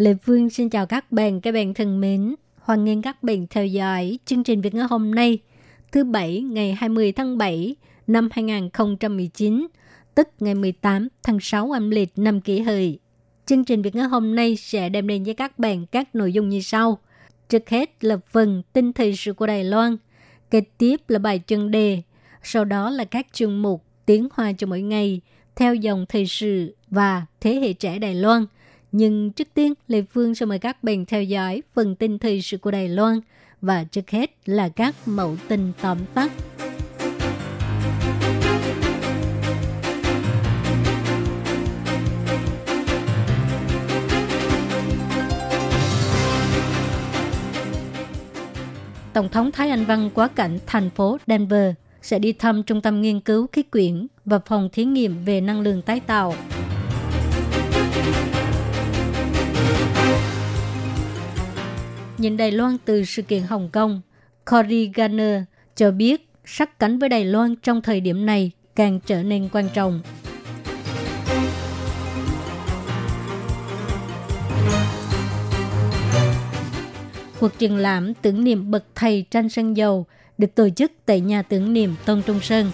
[0.00, 2.34] Lê Phương xin chào các bạn, các bạn thân mến.
[2.56, 5.38] Hoan nghênh các bạn theo dõi chương trình Việt ngữ hôm nay,
[5.92, 9.66] thứ Bảy ngày 20 tháng 7 năm 2019,
[10.14, 12.98] tức ngày 18 tháng 6 âm lịch năm kỷ hợi.
[13.46, 16.48] Chương trình Việt ngữ hôm nay sẽ đem đến với các bạn các nội dung
[16.48, 16.98] như sau.
[17.48, 19.96] Trước hết là phần tin thời sự của Đài Loan,
[20.50, 22.02] kế tiếp là bài chân đề,
[22.42, 25.20] sau đó là các chương mục tiếng hoa cho mỗi ngày,
[25.56, 28.46] theo dòng thời sự và thế hệ trẻ Đài Loan–
[28.92, 32.56] nhưng trước tiên, Lê Phương sẽ mời các bạn theo dõi phần tin thời sự
[32.58, 33.20] của Đài Loan
[33.60, 36.30] và trước hết là các mẫu tin tóm tắt.
[49.12, 53.02] Tổng thống Thái Anh Văn quá cảnh thành phố Denver sẽ đi thăm trung tâm
[53.02, 56.34] nghiên cứu khí quyển và phòng thí nghiệm về năng lượng tái tạo.
[62.20, 64.00] Nhìn Đài Loan từ sự kiện Hồng Kông,
[64.50, 65.42] Cory Garner
[65.76, 69.68] cho biết sát cánh với Đài Loan trong thời điểm này càng trở nên quan
[69.74, 70.00] trọng.
[77.40, 80.06] Cuộc triển lãm tưởng niệm bậc thầy tranh sân dầu
[80.38, 82.70] được tổ chức tại nhà tưởng niệm Tôn Trung Sơn.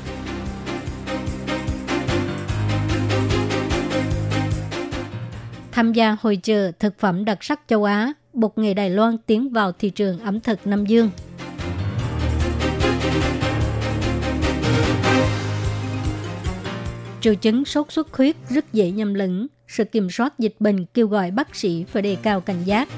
[5.72, 9.52] Tham gia hội trợ thực phẩm đặc sắc châu Á bột nghệ Đài Loan tiến
[9.52, 11.10] vào thị trường ẩm thực Nam Dương.
[17.20, 19.46] Triệu chứng sốt xuất huyết rất dễ nhầm lẫn.
[19.68, 22.88] Sự kiểm soát dịch bệnh kêu gọi bác sĩ phải đề cao cảnh giác.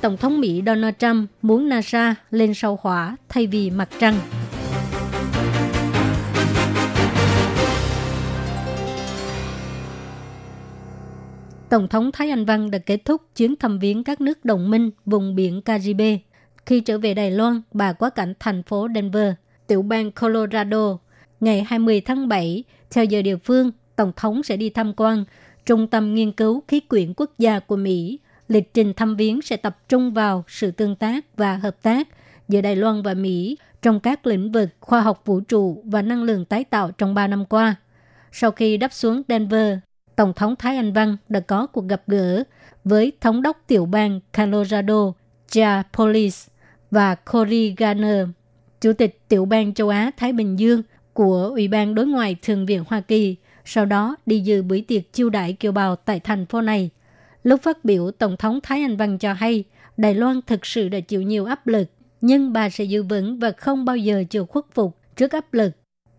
[0.00, 4.14] Tổng thống Mỹ Donald Trump muốn NASA lên sao hỏa thay vì mặt trăng.
[11.74, 14.90] Tổng thống Thái Anh Văn đã kết thúc chuyến thăm viếng các nước đồng minh
[15.06, 16.18] vùng biển Caribe.
[16.66, 19.32] Khi trở về Đài Loan, bà quá cảnh thành phố Denver,
[19.66, 20.98] tiểu bang Colorado.
[21.40, 25.24] Ngày 20 tháng 7, theo giờ địa phương, Tổng thống sẽ đi tham quan
[25.66, 28.18] Trung tâm Nghiên cứu Khí quyển Quốc gia của Mỹ.
[28.48, 32.08] Lịch trình thăm viếng sẽ tập trung vào sự tương tác và hợp tác
[32.48, 36.22] giữa Đài Loan và Mỹ trong các lĩnh vực khoa học vũ trụ và năng
[36.22, 37.74] lượng tái tạo trong 3 năm qua.
[38.32, 39.78] Sau khi đáp xuống Denver,
[40.16, 42.44] Tổng thống Thái Anh Văn đã có cuộc gặp gỡ
[42.84, 45.12] với thống đốc tiểu bang Colorado
[45.48, 46.36] Ja Police
[46.90, 48.28] và Cory Garner,
[48.80, 50.82] chủ tịch tiểu bang châu Á Thái Bình Dương
[51.12, 55.12] của Ủy ban Đối ngoại Thượng viện Hoa Kỳ, sau đó đi dự buổi tiệc
[55.12, 56.90] chiêu đãi kiều bào tại thành phố này.
[57.42, 59.64] Lúc phát biểu, Tổng thống Thái Anh Văn cho hay
[59.96, 63.52] Đài Loan thực sự đã chịu nhiều áp lực, nhưng bà sẽ giữ vững và
[63.52, 65.70] không bao giờ chịu khuất phục trước áp lực.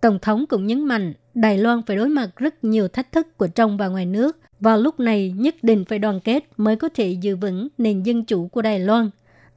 [0.02, 3.48] Tổng thống cũng nhấn mạnh Đài Loan phải đối mặt rất nhiều thách thức của
[3.48, 4.38] trong và ngoài nước.
[4.60, 8.24] Vào lúc này nhất định phải đoàn kết mới có thể giữ vững nền dân
[8.24, 9.10] chủ của Đài Loan.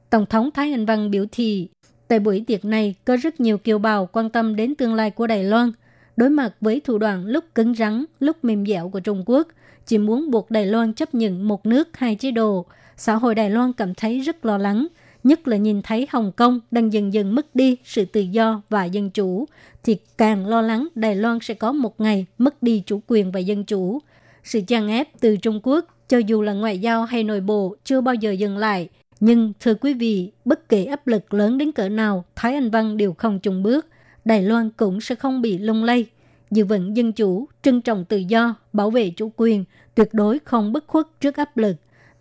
[0.09, 1.69] Tổng thống Thái Anh Văn biểu thị,
[2.07, 5.27] tại buổi tiệc này có rất nhiều kiều bào quan tâm đến tương lai của
[5.27, 5.71] Đài Loan.
[6.17, 9.47] Đối mặt với thủ đoạn lúc cứng rắn, lúc mềm dẻo của Trung Quốc,
[9.85, 12.65] chỉ muốn buộc Đài Loan chấp nhận một nước hai chế độ,
[12.97, 14.87] xã hội Đài Loan cảm thấy rất lo lắng,
[15.23, 18.85] nhất là nhìn thấy Hồng Kông đang dần dần mất đi sự tự do và
[18.85, 19.45] dân chủ,
[19.83, 23.39] thì càng lo lắng Đài Loan sẽ có một ngày mất đi chủ quyền và
[23.39, 23.99] dân chủ.
[24.43, 28.01] Sự chèn ép từ Trung Quốc, cho dù là ngoại giao hay nội bộ, chưa
[28.01, 28.89] bao giờ dừng lại.
[29.19, 32.97] Nhưng, thưa quý vị, bất kể áp lực lớn đến cỡ nào, Thái Anh Văn
[32.97, 33.87] đều không chùng bước.
[34.25, 36.05] Đài Loan cũng sẽ không bị lung lay.
[36.51, 39.63] Giữ vững dân chủ, trân trọng tự do, bảo vệ chủ quyền,
[39.95, 41.75] tuyệt đối không bất khuất trước áp lực.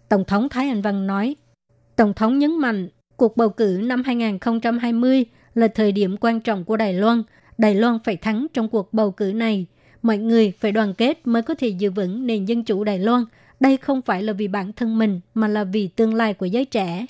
[0.09, 1.37] Tổng thống Thái Anh Văn nói,
[1.97, 2.89] Tổng thống nhấn mạnh,
[3.19, 5.25] cuộc bầu cử năm 2020
[5.55, 7.23] là thời điểm quan trọng của Đài Loan.
[7.59, 9.67] Đài Loan phải thắng trong cuộc bầu cử này.
[10.03, 13.25] Mọi người phải đoàn kết mới có thể giữ vững nền dân chủ Đài Loan.
[13.61, 16.65] Đây không phải là vì bản thân mình mà là vì tương lai của giới
[16.65, 17.07] trẻ.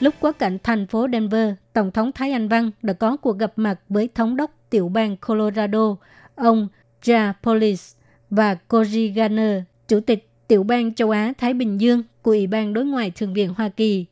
[0.00, 3.52] Lúc quá cảnh thành phố Denver, Tổng thống Thái Anh Văn đã có cuộc gặp
[3.56, 5.96] mặt với thống đốc tiểu bang Colorado,
[6.34, 6.68] ông
[7.02, 7.94] Ja Polis
[8.30, 12.72] và Cory Garner, chủ tịch tiểu bang châu Á Thái Bình Dương của Ủy ban
[12.72, 14.06] Đối ngoại Thượng viện Hoa Kỳ.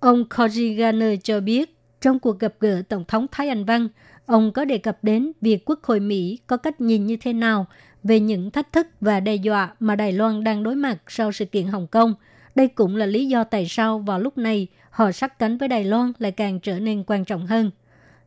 [0.00, 3.88] Ông Cory Garner cho biết, trong cuộc gặp gỡ Tổng thống Thái Anh Văn,
[4.26, 7.66] ông có đề cập đến việc Quốc hội Mỹ có cách nhìn như thế nào
[8.02, 11.44] về những thách thức và đe dọa mà Đài Loan đang đối mặt sau sự
[11.44, 12.14] kiện Hồng Kông.
[12.54, 15.84] Đây cũng là lý do tại sao vào lúc này họ sát cánh với Đài
[15.84, 17.70] Loan lại càng trở nên quan trọng hơn.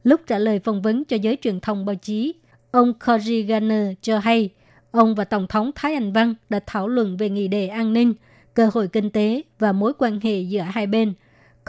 [0.03, 2.33] Lúc trả lời phỏng vấn cho giới truyền thông báo chí,
[2.71, 4.49] ông Cory Garner cho hay
[4.93, 8.13] ông và Tổng thống Thái Anh Văn đã thảo luận về nghị đề an ninh,
[8.53, 11.13] cơ hội kinh tế và mối quan hệ giữa hai bên.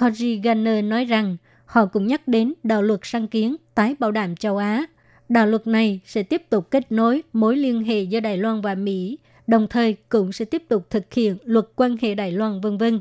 [0.01, 1.37] Cory Garner nói rằng
[1.67, 4.87] họ cũng nhắc đến đạo luật sáng kiến tái bảo đảm châu Á.
[5.29, 8.75] Đạo luật này sẽ tiếp tục kết nối mối liên hệ giữa Đài Loan và
[8.75, 12.79] Mỹ, đồng thời cũng sẽ tiếp tục thực hiện luật quan hệ Đài Loan vân
[12.79, 13.01] vân.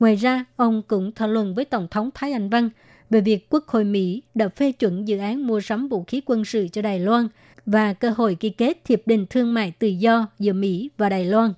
[0.00, 2.70] Ngoài ra, ông cũng thảo luận với Tổng thống Thái Anh Văn
[3.10, 6.44] về việc Quốc hội Mỹ đã phê chuẩn dự án mua sắm vũ khí quân
[6.44, 7.28] sự cho Đài Loan
[7.66, 11.24] và cơ hội ký kết hiệp định thương mại tự do giữa Mỹ và Đài
[11.24, 11.52] Loan.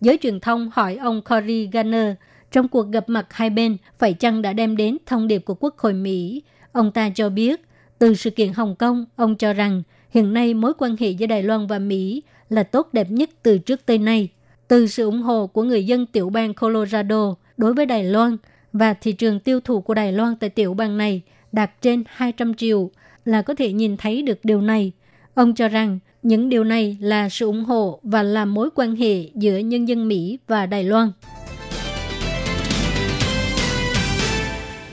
[0.00, 2.14] Giới truyền thông hỏi ông Cory Garner
[2.52, 5.78] trong cuộc gặp mặt hai bên phải chăng đã đem đến thông điệp của Quốc
[5.78, 6.42] hội Mỹ.
[6.72, 7.60] Ông ta cho biết,
[7.98, 11.42] từ sự kiện Hồng Kông, ông cho rằng hiện nay mối quan hệ giữa Đài
[11.42, 14.28] Loan và Mỹ là tốt đẹp nhất từ trước tới nay.
[14.68, 18.36] Từ sự ủng hộ của người dân tiểu bang Colorado đối với Đài Loan
[18.72, 22.54] và thị trường tiêu thụ của Đài Loan tại tiểu bang này đạt trên 200
[22.54, 22.90] triệu
[23.24, 24.92] là có thể nhìn thấy được điều này.
[25.40, 29.30] Ông cho rằng những điều này là sự ủng hộ và là mối quan hệ
[29.34, 31.12] giữa nhân dân Mỹ và Đài Loan.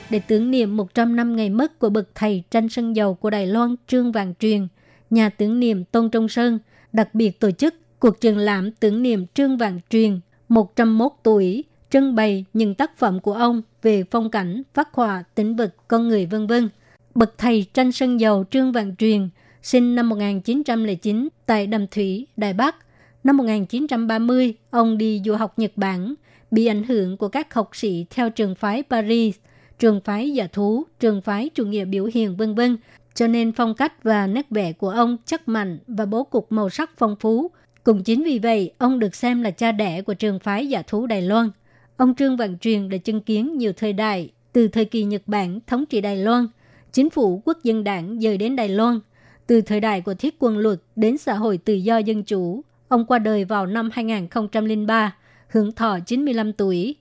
[0.09, 3.47] Để tưởng niệm 100 năm ngày mất của bậc thầy tranh sân dầu của Đài
[3.47, 4.67] Loan Trương Vàng Truyền,
[5.09, 6.59] nhà tưởng niệm Tôn Trung Sơn
[6.93, 12.15] đặc biệt tổ chức cuộc triển lãm tưởng niệm Trương Vàng Truyền 101 tuổi trưng
[12.15, 16.25] bày những tác phẩm của ông về phong cảnh, phát họa, tĩnh vực, con người
[16.25, 16.69] vân vân.
[17.15, 19.29] Bậc thầy tranh sân dầu Trương Vạn Truyền,
[19.67, 22.75] sinh năm 1909 tại Đầm Thủy, Đài Bắc.
[23.23, 26.13] Năm 1930, ông đi du học Nhật Bản,
[26.51, 29.35] bị ảnh hưởng của các học sĩ theo trường phái Paris,
[29.79, 32.77] trường phái giả thú, trường phái chủ nghĩa biểu hiện vân vân,
[33.13, 36.69] cho nên phong cách và nét vẽ của ông chắc mạnh và bố cục màu
[36.69, 37.51] sắc phong phú.
[37.83, 41.07] Cũng chính vì vậy, ông được xem là cha đẻ của trường phái giả thú
[41.07, 41.49] Đài Loan.
[41.97, 45.59] Ông Trương Vạn Truyền đã chứng kiến nhiều thời đại, từ thời kỳ Nhật Bản
[45.67, 46.47] thống trị Đài Loan,
[46.91, 48.99] chính phủ quốc dân đảng dời đến Đài Loan,
[49.47, 52.61] từ thời đại của thiết quân luật đến xã hội tự do dân chủ.
[52.87, 55.15] Ông qua đời vào năm 2003,
[55.49, 56.95] hưởng thọ 95 tuổi.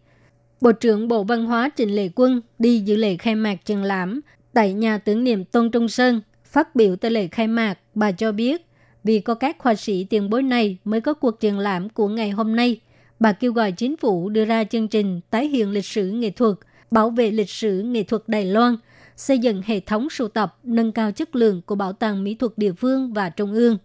[0.60, 4.20] Bộ trưởng Bộ Văn hóa Trịnh Lệ Quân đi dự lễ khai mạc triển lãm
[4.52, 6.20] tại nhà tưởng niệm Tôn Trung Sơn.
[6.44, 8.66] Phát biểu tại lễ khai mạc, bà cho biết
[9.04, 12.30] vì có các họa sĩ tiền bối này mới có cuộc triển lãm của ngày
[12.30, 12.80] hôm nay–
[13.20, 16.54] bà kêu gọi chính phủ đưa ra chương trình tái hiện lịch sử nghệ thuật,
[16.90, 18.76] bảo vệ lịch sử nghệ thuật Đài Loan,
[19.16, 22.52] xây dựng hệ thống sưu tập, nâng cao chất lượng của bảo tàng mỹ thuật
[22.56, 23.78] địa phương và trung ương.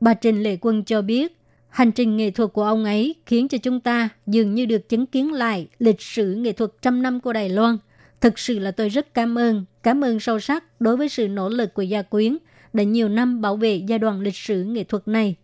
[0.00, 1.36] Bà Trình Lệ Quân cho biết,
[1.68, 5.06] hành trình nghệ thuật của ông ấy khiến cho chúng ta dường như được chứng
[5.06, 7.78] kiến lại lịch sử nghệ thuật trăm năm của Đài Loan.
[8.20, 11.48] Thực sự là tôi rất cảm ơn, cảm ơn sâu sắc đối với sự nỗ
[11.48, 12.36] lực của gia quyến
[12.72, 15.36] đã nhiều năm bảo vệ giai đoạn lịch sử nghệ thuật này.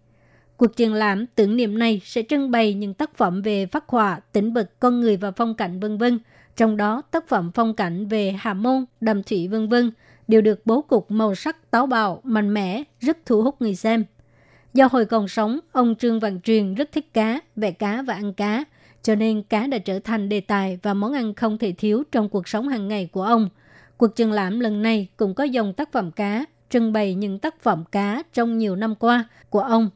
[0.56, 4.20] Cuộc triển lãm tưởng niệm này sẽ trưng bày những tác phẩm về phát họa,
[4.32, 6.18] tĩnh vật, con người và phong cảnh vân vân.
[6.56, 9.90] Trong đó, tác phẩm phong cảnh về Hà Môn, Đầm Thủy vân vân
[10.28, 14.04] đều được bố cục màu sắc táo bạo, mạnh mẽ, rất thu hút người xem.
[14.74, 18.34] Do hồi còn sống, ông Trương Văn Truyền rất thích cá, vẽ cá và ăn
[18.34, 18.64] cá,
[19.02, 22.28] cho nên cá đã trở thành đề tài và món ăn không thể thiếu trong
[22.28, 23.48] cuộc sống hàng ngày của ông.
[23.96, 27.60] Cuộc triển lãm lần này cũng có dòng tác phẩm cá, trưng bày những tác
[27.60, 29.90] phẩm cá trong nhiều năm qua của ông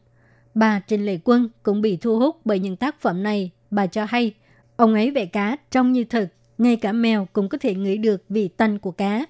[0.55, 3.51] Bà Trình Lệ Quân cũng bị thu hút bởi những tác phẩm này.
[3.71, 4.35] Bà cho hay,
[4.77, 8.23] ông ấy vẽ cá trông như thật, ngay cả mèo cũng có thể ngửi được
[8.29, 9.25] vị tanh của cá.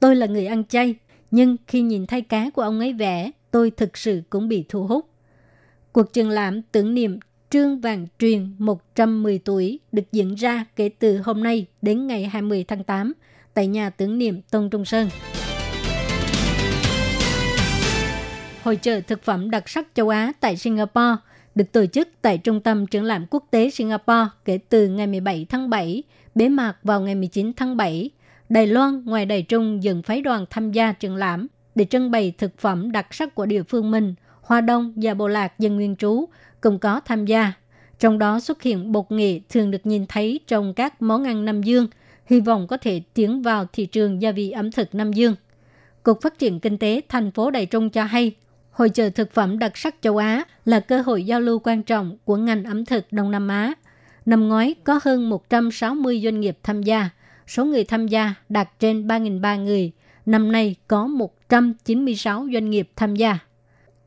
[0.00, 0.94] Tôi là người ăn chay,
[1.30, 4.86] nhưng khi nhìn thấy cá của ông ấy vẽ, tôi thực sự cũng bị thu
[4.86, 5.06] hút.
[5.92, 7.18] Cuộc triển lãm tưởng niệm
[7.50, 12.64] Trương Vàng Truyền 110 tuổi được diễn ra kể từ hôm nay đến ngày 20
[12.68, 13.12] tháng 8
[13.54, 15.08] tại nhà tưởng niệm Tôn Trung Sơn.
[18.62, 21.16] Hội trợ thực phẩm đặc sắc châu Á tại Singapore
[21.54, 25.46] được tổ chức tại Trung tâm Triển lãm Quốc tế Singapore kể từ ngày 17
[25.48, 26.02] tháng 7,
[26.34, 28.10] bế mạc vào ngày 19 tháng 7.
[28.48, 32.32] Đài Loan ngoài Đài Trung dừng phái đoàn tham gia triển lãm để trưng bày
[32.38, 35.96] thực phẩm đặc sắc của địa phương mình, Hoa Đông và Bộ Lạc dân nguyên
[35.96, 36.24] trú
[36.60, 37.52] cũng có tham gia.
[37.98, 41.62] Trong đó xuất hiện bột nghệ thường được nhìn thấy trong các món ăn Nam
[41.62, 41.86] Dương,
[42.26, 45.34] hy vọng có thể tiến vào thị trường gia vị ẩm thực Nam Dương.
[46.02, 48.34] Cục Phát triển Kinh tế thành phố Đài Trung cho hay,
[48.72, 52.16] Hội trợ thực phẩm đặc sắc châu Á là cơ hội giao lưu quan trọng
[52.24, 53.74] của ngành ẩm thực Đông Nam Á.
[54.26, 57.10] Năm ngoái có hơn 160 doanh nghiệp tham gia,
[57.46, 59.92] số người tham gia đạt trên 3.300 người.
[60.26, 63.38] Năm nay có 196 doanh nghiệp tham gia.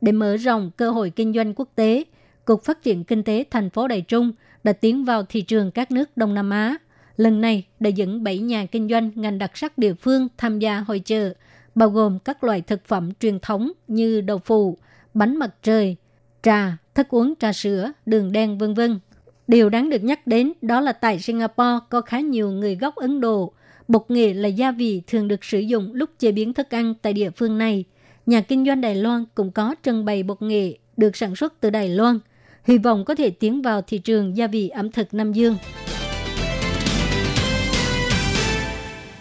[0.01, 2.03] Để mở rộng cơ hội kinh doanh quốc tế,
[2.45, 4.31] Cục Phát triển Kinh tế thành phố Đài Trung
[4.63, 6.77] đã tiến vào thị trường các nước Đông Nam Á.
[7.17, 10.79] Lần này đã dẫn 7 nhà kinh doanh ngành đặc sắc địa phương tham gia
[10.79, 11.33] hội chợ,
[11.75, 14.77] bao gồm các loại thực phẩm truyền thống như đậu phụ,
[15.13, 15.95] bánh mặt trời,
[16.43, 18.99] trà, thức uống trà sữa, đường đen vân vân.
[19.47, 23.21] Điều đáng được nhắc đến đó là tại Singapore có khá nhiều người gốc Ấn
[23.21, 23.53] Độ.
[23.87, 27.13] Bột nghệ là gia vị thường được sử dụng lúc chế biến thức ăn tại
[27.13, 27.83] địa phương này.
[28.25, 31.69] Nhà kinh doanh Đài Loan cũng có trưng bày bột nghệ được sản xuất từ
[31.69, 32.19] Đài Loan.
[32.63, 35.57] Hy vọng có thể tiến vào thị trường gia vị ẩm thực Nam Dương.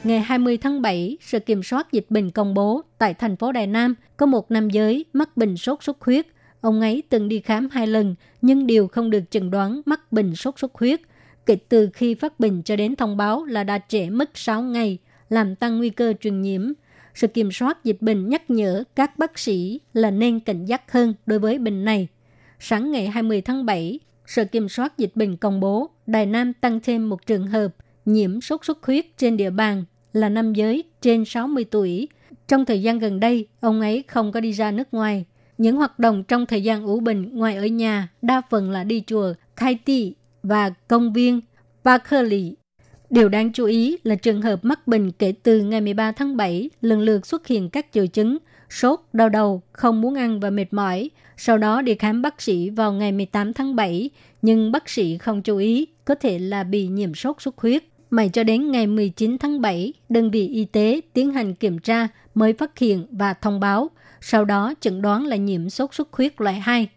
[0.05, 3.67] Ngày 20 tháng 7, Sở Kiểm soát Dịch bệnh công bố tại thành phố Đài
[3.67, 6.27] Nam có một nam giới mắc bệnh sốt xuất huyết.
[6.65, 10.37] Ông ấy từng đi khám hai lần nhưng đều không được chẩn đoán mắc bệnh
[10.37, 11.01] sốt xuất huyết.
[11.47, 14.99] Kể từ khi phát bệnh cho đến thông báo là đã trễ mất 6 ngày,
[15.29, 16.73] làm tăng nguy cơ truyền nhiễm.
[17.15, 21.15] Sự kiểm soát dịch bệnh nhắc nhở các bác sĩ là nên cảnh giác hơn
[21.27, 22.09] đối với bệnh này.
[22.61, 26.81] Sáng ngày 20 tháng 7, Sở Kiểm soát Dịch bệnh công bố Đài Nam tăng
[26.81, 27.69] thêm một trường hợp
[28.05, 32.09] nhiễm sốt xuất huyết trên địa bàn là nam giới trên 60 tuổi.
[32.49, 35.25] Trong thời gian gần đây, ông ấy không có đi ra nước ngoài.
[35.59, 39.03] Những hoạt động trong thời gian ủ bệnh ngoài ở nhà đa phần là đi
[39.07, 41.41] chùa Khai Tị và công viên
[41.85, 42.55] Berkeley.
[43.11, 46.71] Điều đáng chú ý là trường hợp mắc bệnh kể từ ngày 13 tháng 7
[46.81, 48.39] lần lượt xuất hiện các triệu chứng
[48.71, 51.11] sốt, đau đầu, không muốn ăn và mệt mỏi.
[51.37, 54.11] Sau đó đi khám bác sĩ vào ngày 18 tháng 7,
[54.43, 57.85] nhưng bác sĩ không chú ý, có thể là bị nhiễm sốt xuất huyết.
[58.11, 62.09] Mãi cho đến ngày 19 tháng 7, đơn vị y tế tiến hành kiểm tra
[62.35, 63.91] mới phát hiện và thông báo,
[64.27, 66.89] sau đó chẩn đoán là nhiễm sốt xuất huyết loại 2.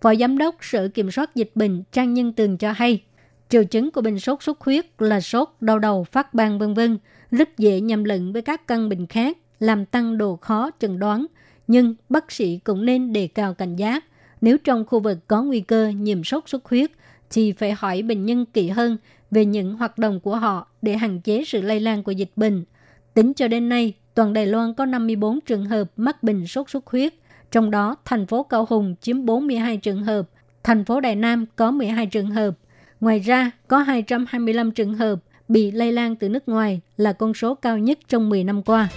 [0.00, 3.02] Phó Giám đốc Sở Kiểm soát Dịch bệnh Trang Nhân Tường cho hay,
[3.48, 6.98] triệu chứng của bệnh sốt xuất huyết là sốt, đau đầu, phát ban vân vân,
[7.30, 11.26] rất dễ nhầm lẫn với các căn bệnh khác, làm tăng độ khó chẩn đoán.
[11.66, 14.04] Nhưng bác sĩ cũng nên đề cao cảnh giác.
[14.40, 16.90] Nếu trong khu vực có nguy cơ nhiễm sốt xuất huyết,
[17.30, 18.96] thì phải hỏi bệnh nhân kỹ hơn
[19.30, 22.64] về những hoạt động của họ để hạn chế sự lây lan của dịch bệnh.
[23.14, 26.86] Tính cho đến nay, toàn Đài Loan có 54 trường hợp mắc bệnh sốt xuất
[26.86, 27.14] huyết,
[27.50, 30.28] trong đó thành phố Cao Hùng chiếm 42 trường hợp,
[30.62, 32.50] thành phố Đài Nam có 12 trường hợp.
[33.00, 35.18] Ngoài ra, có 225 trường hợp
[35.48, 38.88] bị lây lan từ nước ngoài là con số cao nhất trong 10 năm qua.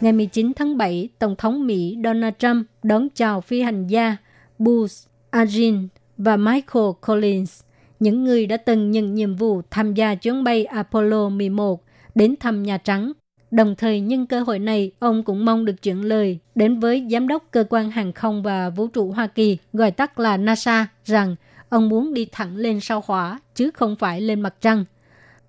[0.00, 4.16] Ngày 19 tháng 7, Tổng thống Mỹ Donald Trump đón chào phi hành gia
[4.58, 7.60] Buzz Aldrin và Michael Collins,
[8.00, 11.84] những người đã từng nhận nhiệm vụ tham gia chuyến bay Apollo 11
[12.14, 13.12] đến thăm Nhà Trắng.
[13.50, 17.28] Đồng thời nhân cơ hội này, ông cũng mong được chuyển lời đến với Giám
[17.28, 21.36] đốc Cơ quan Hàng không và Vũ trụ Hoa Kỳ, gọi tắt là NASA, rằng
[21.68, 24.84] ông muốn đi thẳng lên sao hỏa, chứ không phải lên mặt trăng.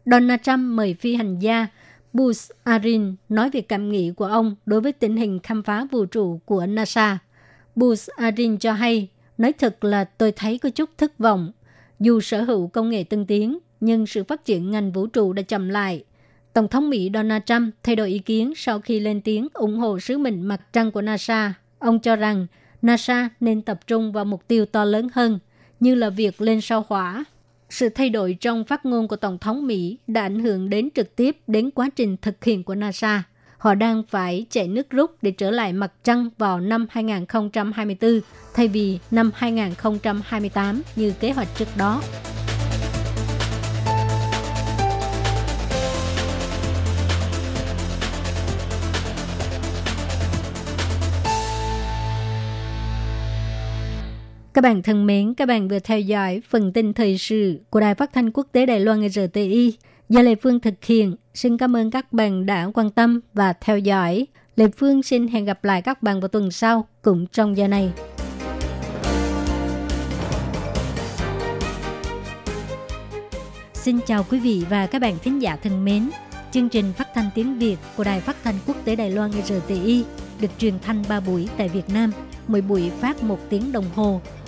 [0.05, 1.67] Donald Trump mời phi hành gia
[2.13, 6.05] Buzz Aldrin nói về cảm nghĩ của ông đối với tình hình khám phá vũ
[6.05, 7.17] trụ của NASA.
[7.75, 11.51] Buzz Aldrin cho hay Nói thật là tôi thấy có chút thất vọng.
[11.99, 15.41] Dù sở hữu công nghệ tân tiến, nhưng sự phát triển ngành vũ trụ đã
[15.41, 16.03] chậm lại.
[16.53, 19.99] Tổng thống Mỹ Donald Trump thay đổi ý kiến sau khi lên tiếng ủng hộ
[19.99, 21.53] sứ mệnh mặt trăng của NASA.
[21.79, 22.47] Ông cho rằng
[22.81, 25.39] NASA nên tập trung vào mục tiêu to lớn hơn,
[25.79, 27.25] như là việc lên sao hỏa.
[27.69, 31.15] Sự thay đổi trong phát ngôn của Tổng thống Mỹ đã ảnh hưởng đến trực
[31.15, 33.23] tiếp đến quá trình thực hiện của NASA–
[33.57, 38.19] họ đang phải chạy nước rút để trở lại mặt trăng vào năm 2024
[38.53, 42.01] thay vì năm 2028 như kế hoạch trước đó.
[54.57, 57.95] Các bạn thân mến, các bạn vừa theo dõi phần tin thời sự của Đài
[57.95, 59.73] Phát thanh Quốc tế Đài Loan RTI
[60.09, 61.15] do Lê Phương thực hiện.
[61.33, 64.27] Xin cảm ơn các bạn đã quan tâm và theo dõi.
[64.55, 67.91] Lê Phương xin hẹn gặp lại các bạn vào tuần sau, cũng trong giờ này.
[73.73, 76.09] Xin chào quý vị và các bạn thính giả thân mến.
[76.51, 80.03] Chương trình phát thanh tiếng Việt của Đài Phát thanh Quốc tế Đài Loan RTI
[80.41, 82.11] được truyền thanh 3 buổi tại Việt Nam.
[82.47, 84.21] Mỗi buổi phát 1 tiếng đồng hồ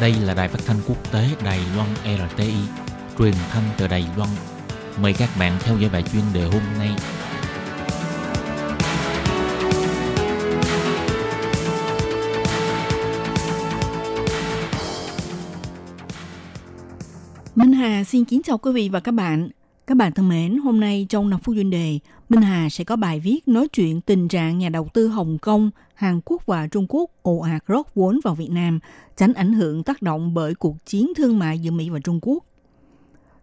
[0.00, 2.54] Đây là đài phát thanh quốc tế Đài Loan RTI,
[3.18, 4.30] truyền thanh từ Đài Loan.
[5.00, 6.90] Mời các bạn theo dõi bài chuyên đề hôm nay.
[17.54, 19.48] Minh Hà xin kính chào quý vị và các bạn.
[19.86, 22.96] Các bạn thân mến, hôm nay trong 5 phút chuyên đề, Minh Hà sẽ có
[22.96, 26.86] bài viết nói chuyện tình trạng nhà đầu tư Hồng Kông, Hàn Quốc và Trung
[26.88, 28.80] Quốc ồ ạt rót vốn vào Việt Nam,
[29.16, 32.44] tránh ảnh hưởng tác động bởi cuộc chiến thương mại giữa Mỹ và Trung Quốc.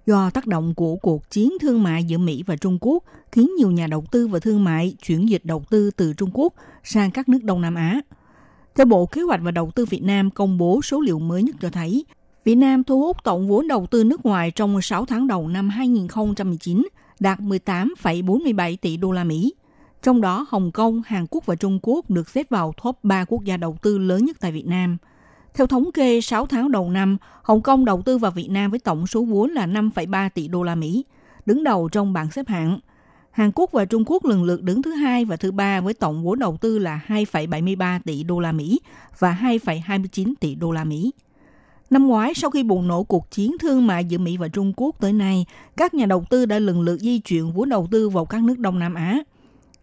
[0.06, 3.72] Do tác động của cuộc chiến thương mại giữa Mỹ và Trung Quốc khiến nhiều
[3.72, 7.30] nhà đầu tư và thương mại chuyển dịch đầu tư từ Trung Quốc sang các
[7.30, 8.02] nước Đông Nam Á.
[8.76, 11.56] Theo Bộ Kế hoạch và Đầu tư Việt Nam công bố số liệu mới nhất
[11.62, 12.06] cho thấy,
[12.44, 15.70] Việt Nam thu hút tổng vốn đầu tư nước ngoài trong 6 tháng đầu năm
[15.70, 16.88] 2019
[17.20, 19.54] đạt 18,47 tỷ đô la Mỹ.
[20.02, 23.44] Trong đó, Hồng Kông, Hàn Quốc và Trung Quốc được xếp vào top 3 quốc
[23.44, 24.98] gia đầu tư lớn nhất tại Việt Nam.
[25.54, 28.80] Theo thống kê 6 tháng đầu năm, Hồng Kông đầu tư vào Việt Nam với
[28.80, 31.06] tổng số vốn là 5,3 tỷ đô la Mỹ,
[31.46, 32.80] đứng đầu trong bảng xếp hạng.
[33.32, 36.24] Hàn Quốc và Trung Quốc lần lượt đứng thứ hai và thứ ba với tổng
[36.24, 38.80] vốn đầu tư là 2,73 tỷ đô la Mỹ
[39.20, 41.12] và 2,29 tỷ đô la Mỹ.
[41.94, 44.96] Năm ngoái, sau khi bùng nổ cuộc chiến thương mại giữa Mỹ và Trung Quốc
[45.00, 45.46] tới nay,
[45.78, 48.60] các nhà đầu tư đã lần lượt di chuyển vốn đầu tư vào các nước
[48.60, 49.20] Đông Nam Á.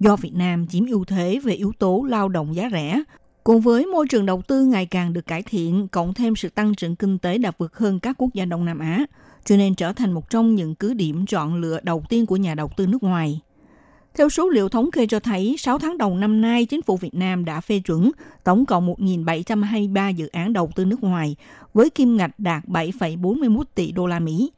[0.00, 3.02] Do Việt Nam chiếm ưu thế về yếu tố lao động giá rẻ,
[3.44, 6.74] cùng với môi trường đầu tư ngày càng được cải thiện, cộng thêm sự tăng
[6.74, 9.04] trưởng kinh tế đạt vượt hơn các quốc gia Đông Nam Á,
[9.44, 12.54] cho nên trở thành một trong những cứ điểm chọn lựa đầu tiên của nhà
[12.54, 13.40] đầu tư nước ngoài.
[14.14, 17.14] Theo số liệu thống kê cho thấy, 6 tháng đầu năm nay, chính phủ Việt
[17.14, 18.10] Nam đã phê chuẩn
[18.44, 21.36] tổng cộng 1.723 dự án đầu tư nước ngoài
[21.74, 24.52] với kim ngạch đạt 7,41 tỷ đô la Mỹ.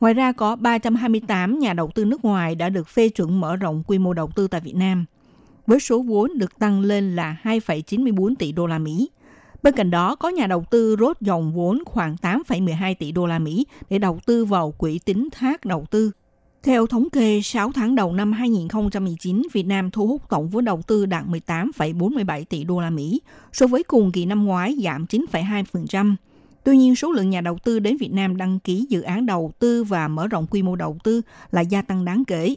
[0.00, 3.82] Ngoài ra có 328 nhà đầu tư nước ngoài đã được phê chuẩn mở rộng
[3.86, 5.04] quy mô đầu tư tại Việt Nam,
[5.66, 9.10] với số vốn được tăng lên là 2,94 tỷ đô la Mỹ.
[9.62, 13.38] Bên cạnh đó, có nhà đầu tư rốt dòng vốn khoảng 8,12 tỷ đô la
[13.38, 16.10] Mỹ để đầu tư vào quỹ tín thác đầu tư
[16.62, 20.82] theo thống kê, 6 tháng đầu năm 2019, Việt Nam thu hút tổng vốn đầu
[20.86, 23.20] tư đạt 18,47 tỷ đô la Mỹ,
[23.52, 26.14] so với cùng kỳ năm ngoái giảm 9,2%.
[26.64, 29.52] Tuy nhiên, số lượng nhà đầu tư đến Việt Nam đăng ký dự án đầu
[29.58, 32.54] tư và mở rộng quy mô đầu tư là gia tăng đáng kể.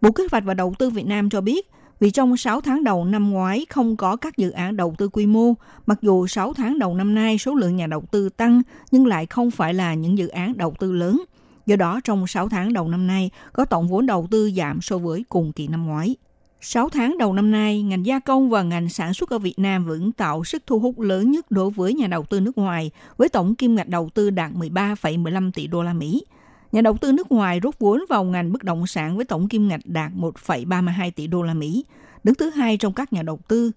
[0.00, 1.70] Bộ Kế hoạch và Đầu tư Việt Nam cho biết,
[2.00, 5.26] vì trong 6 tháng đầu năm ngoái không có các dự án đầu tư quy
[5.26, 5.54] mô,
[5.86, 9.26] mặc dù 6 tháng đầu năm nay số lượng nhà đầu tư tăng nhưng lại
[9.26, 11.22] không phải là những dự án đầu tư lớn–
[11.68, 14.98] Do đó, trong 6 tháng đầu năm nay, có tổng vốn đầu tư giảm so
[14.98, 16.16] với cùng kỳ năm ngoái.
[16.60, 19.84] 6 tháng đầu năm nay, ngành gia công và ngành sản xuất ở Việt Nam
[19.84, 23.28] vẫn tạo sức thu hút lớn nhất đối với nhà đầu tư nước ngoài, với
[23.28, 26.24] tổng kim ngạch đầu tư đạt 13,15 tỷ đô la Mỹ.
[26.72, 29.68] Nhà đầu tư nước ngoài rút vốn vào ngành bất động sản với tổng kim
[29.68, 31.84] ngạch đạt 1,32 tỷ đô la Mỹ,
[32.24, 33.72] đứng thứ hai trong các nhà đầu tư.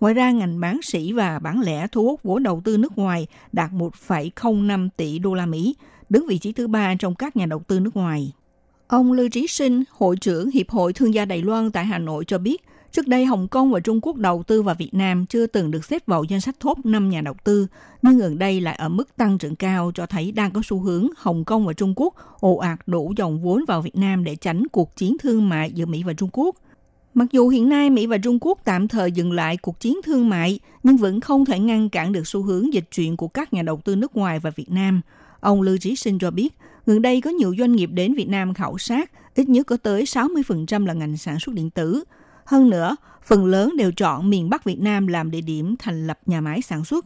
[0.00, 3.26] Ngoài ra, ngành bán sỉ và bán lẻ thu hút vốn đầu tư nước ngoài
[3.52, 5.74] đạt 1,05 tỷ đô la Mỹ,
[6.08, 8.32] đứng vị trí thứ ba trong các nhà đầu tư nước ngoài.
[8.88, 12.24] Ông Lưu Trí Sinh, Hội trưởng Hiệp hội Thương gia Đài Loan tại Hà Nội
[12.24, 15.46] cho biết, trước đây Hồng Kông và Trung Quốc đầu tư vào Việt Nam chưa
[15.46, 17.66] từng được xếp vào danh sách top 5 nhà đầu tư,
[18.02, 21.08] nhưng gần đây lại ở mức tăng trưởng cao cho thấy đang có xu hướng
[21.16, 24.66] Hồng Kông và Trung Quốc ồ ạt đổ dòng vốn vào Việt Nam để tránh
[24.68, 26.56] cuộc chiến thương mại giữa Mỹ và Trung Quốc.
[27.14, 30.28] Mặc dù hiện nay Mỹ và Trung Quốc tạm thời dừng lại cuộc chiến thương
[30.28, 33.62] mại, nhưng vẫn không thể ngăn cản được xu hướng dịch chuyển của các nhà
[33.62, 35.00] đầu tư nước ngoài và Việt Nam–
[35.46, 36.54] Ông Lưu Trí Sinh cho biết,
[36.86, 40.04] gần đây có nhiều doanh nghiệp đến Việt Nam khảo sát, ít nhất có tới
[40.04, 42.04] 60% là ngành sản xuất điện tử.
[42.44, 46.18] Hơn nữa, phần lớn đều chọn miền Bắc Việt Nam làm địa điểm thành lập
[46.26, 47.04] nhà máy sản xuất.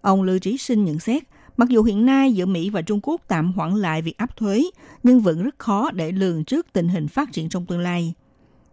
[0.00, 1.22] Ông Lưu Trí Sinh nhận xét,
[1.56, 4.64] mặc dù hiện nay giữa Mỹ và Trung Quốc tạm hoãn lại việc áp thuế,
[5.02, 8.14] nhưng vẫn rất khó để lường trước tình hình phát triển trong tương lai.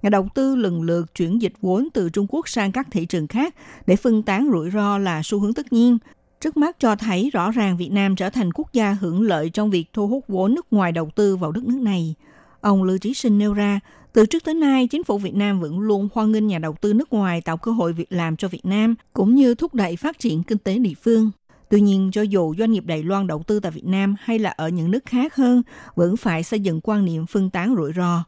[0.01, 3.27] Nhà đầu tư lần lượt chuyển dịch vốn từ Trung Quốc sang các thị trường
[3.27, 3.55] khác
[3.87, 5.97] để phân tán rủi ro là xu hướng tất nhiên,
[6.41, 9.69] trước mắt cho thấy rõ ràng Việt Nam trở thành quốc gia hưởng lợi trong
[9.69, 12.15] việc thu hút vốn nước ngoài đầu tư vào đất nước này.
[12.61, 13.79] Ông Lưu Trí Sinh nêu ra,
[14.13, 16.93] từ trước tới nay, chính phủ Việt Nam vẫn luôn hoan nghênh nhà đầu tư
[16.93, 20.19] nước ngoài tạo cơ hội việc làm cho Việt Nam, cũng như thúc đẩy phát
[20.19, 21.31] triển kinh tế địa phương.
[21.69, 24.49] Tuy nhiên, cho dù doanh nghiệp Đài Loan đầu tư tại Việt Nam hay là
[24.49, 25.63] ở những nước khác hơn,
[25.95, 28.23] vẫn phải xây dựng quan niệm phân tán rủi ro.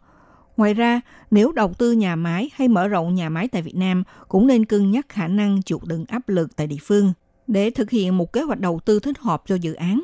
[0.57, 4.03] Ngoài ra, nếu đầu tư nhà máy hay mở rộng nhà máy tại Việt Nam,
[4.27, 7.13] cũng nên cân nhắc khả năng chịu đựng áp lực tại địa phương
[7.47, 10.01] để thực hiện một kế hoạch đầu tư thích hợp cho dự án.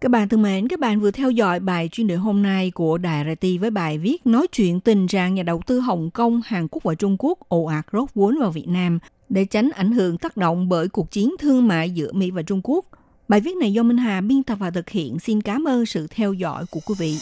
[0.00, 2.98] Các bạn thân mến, các bạn vừa theo dõi bài chuyên đề hôm nay của
[2.98, 6.68] Đài RT với bài viết nói chuyện tình trạng nhà đầu tư Hồng Kông, Hàn
[6.70, 8.98] Quốc và Trung Quốc ồ ạt rốt vốn vào Việt Nam
[9.28, 12.60] để tránh ảnh hưởng tác động bởi cuộc chiến thương mại giữa Mỹ và Trung
[12.64, 12.84] Quốc.
[13.28, 15.18] Bài viết này do Minh Hà biên tập và thực hiện.
[15.18, 17.16] Xin cảm ơn sự theo dõi của quý vị.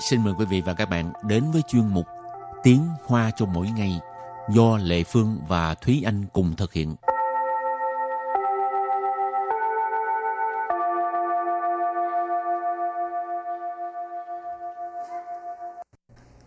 [0.00, 2.06] Xin mời quý vị và các bạn đến với chuyên mục
[2.62, 4.00] Tiếng Hoa cho mỗi ngày
[4.50, 6.94] do Lệ Phương và Thúy Anh cùng thực hiện.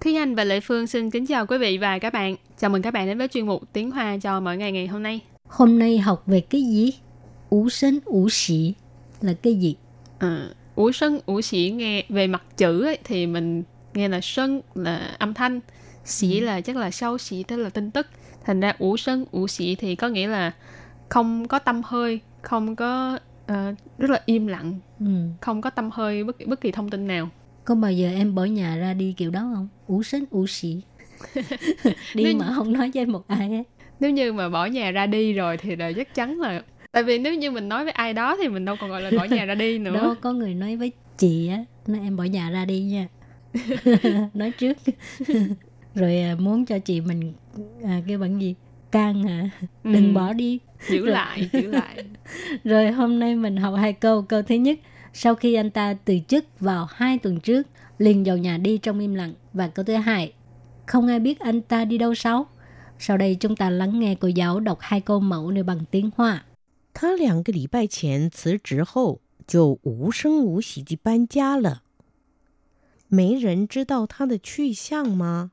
[0.01, 2.35] Thúy Anh và Lệ Phương xin kính chào quý vị và các bạn.
[2.57, 5.03] Chào mừng các bạn đến với chuyên mục Tiếng Hoa cho mỗi ngày ngày hôm
[5.03, 5.19] nay.
[5.47, 6.91] Hôm nay học về cái gì?
[7.49, 8.73] Ú sinh ú sĩ
[9.21, 9.75] là cái gì?
[10.19, 14.61] À, ủ sân ủ sĩ nghe về mặt chữ ấy, thì mình nghe là sân
[14.75, 15.59] là âm thanh,
[16.05, 16.45] sĩ Ừ.
[16.45, 18.07] là chắc là sau sĩ tức là tin tức.
[18.45, 20.51] Thành ra ủ sân ủ sĩ thì có nghĩa là
[21.09, 25.05] không có tâm hơi, không có ờ, rất là im lặng, Ừ.
[25.41, 27.29] không có tâm hơi bất bất kỳ thông tin nào.
[27.65, 29.67] Có bao giờ em bỏ nhà ra đi kiểu đó không?
[29.87, 30.81] Ú sinh ú sĩ.
[32.15, 33.63] đi Nếu- mà không nói với một ai hết.
[33.99, 37.19] nếu như mà bỏ nhà ra đi rồi thì là chắc chắn là tại vì
[37.19, 39.45] nếu như mình nói với ai đó thì mình đâu còn gọi là bỏ nhà
[39.45, 42.65] ra đi nữa Đó có người nói với chị á, nói em bỏ nhà ra
[42.65, 43.07] đi nha.
[44.33, 44.77] nói trước.
[45.95, 47.33] Rồi à, muốn cho chị mình
[47.83, 48.55] à, cái bằng gì?
[48.91, 49.49] Can hả?
[49.83, 50.59] Đừng Ừ, bỏ đi.
[50.89, 51.95] giữ lại giữ lại
[52.63, 54.21] Rồi hôm nay mình học hai câu.
[54.21, 54.79] Câu thứ nhất,
[55.13, 58.99] sau khi anh ta từ chức vào hai tuần trước, liền vào nhà đi trong
[58.99, 59.33] im lặng.
[59.53, 60.33] Và câu thứ hai,
[60.85, 62.45] không ai biết anh ta đi đâu sáu.
[62.99, 66.09] Sau đây chúng ta lắng nghe cô giáo đọc hai câu mẫu này bằng tiếng
[66.17, 66.43] Hoa.
[66.92, 71.82] 他两个礼拜前辞职后，就无声无息地搬家了。
[73.08, 75.52] 没人知道他的去向吗？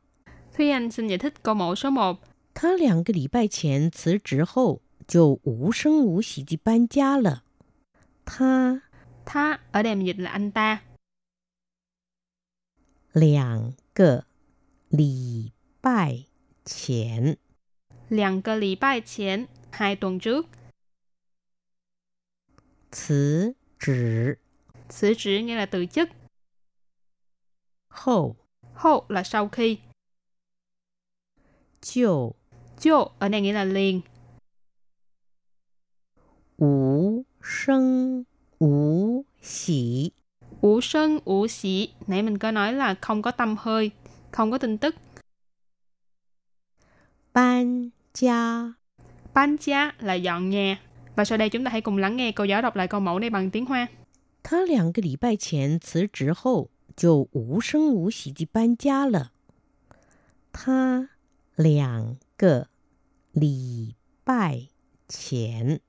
[0.56, 2.18] Thúy Anh xin giải thích câu mẫu số 1.
[2.54, 7.44] 他两个礼拜前辞职后，就无声无息地搬家了。
[8.26, 8.82] 他
[9.26, 10.82] Tha ở đây mình dịch là anh ta.
[13.14, 14.26] 两个
[14.90, 16.26] 礼拜
[16.66, 17.38] 前
[18.10, 20.46] Liang cơ lì bài chén, hai tuần trước.
[22.92, 24.38] 辞职
[24.90, 26.10] Sử chỉ nghĩa là từ chức.
[27.90, 28.36] 后
[28.76, 29.78] Hô là sau khi.
[31.82, 32.36] 就
[32.80, 34.02] Chô ở đây nghĩa là liền.
[36.58, 38.26] 无声
[38.60, 40.14] 无息
[40.62, 41.94] Ủ sân, ủ sĩ.
[42.08, 43.92] Nãy mình có nói là không có tâm hơi,
[44.32, 44.96] không có tin tức.
[47.34, 48.76] 搬家。
[49.34, 50.80] Ban cha là dọn nhà.
[51.18, 53.20] Và sau đây chúng ta hãy cùng lắng nghe cô giáo đọc lại câu mẫu
[53.20, 53.88] này bằng tiếng Hoa.
[54.44, 59.32] 他两个礼拜前辞职后，就无声无息地搬家了。
[60.52, 61.10] 他
[61.56, 62.68] 两个
[63.32, 64.68] 礼拜
[65.08, 65.80] 前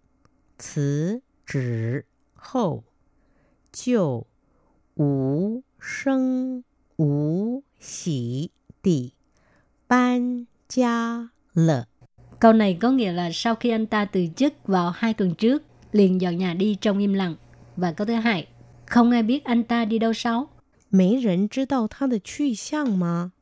[0.57, 2.85] 辞职后，
[3.73, 4.29] 就
[4.95, 6.63] 无声
[6.97, 9.15] 无息地
[9.89, 11.88] 搬家了。
[12.41, 15.63] Câu này có nghĩa là sau khi anh ta từ chức vào hai tuần trước,
[15.93, 17.37] liền dọn nhà đi trong im lặng.
[17.77, 18.47] Và câu thứ hai,
[18.87, 20.49] không ai biết anh ta đi đâu sáu.
[20.91, 23.33] 没人知道他的去向吗？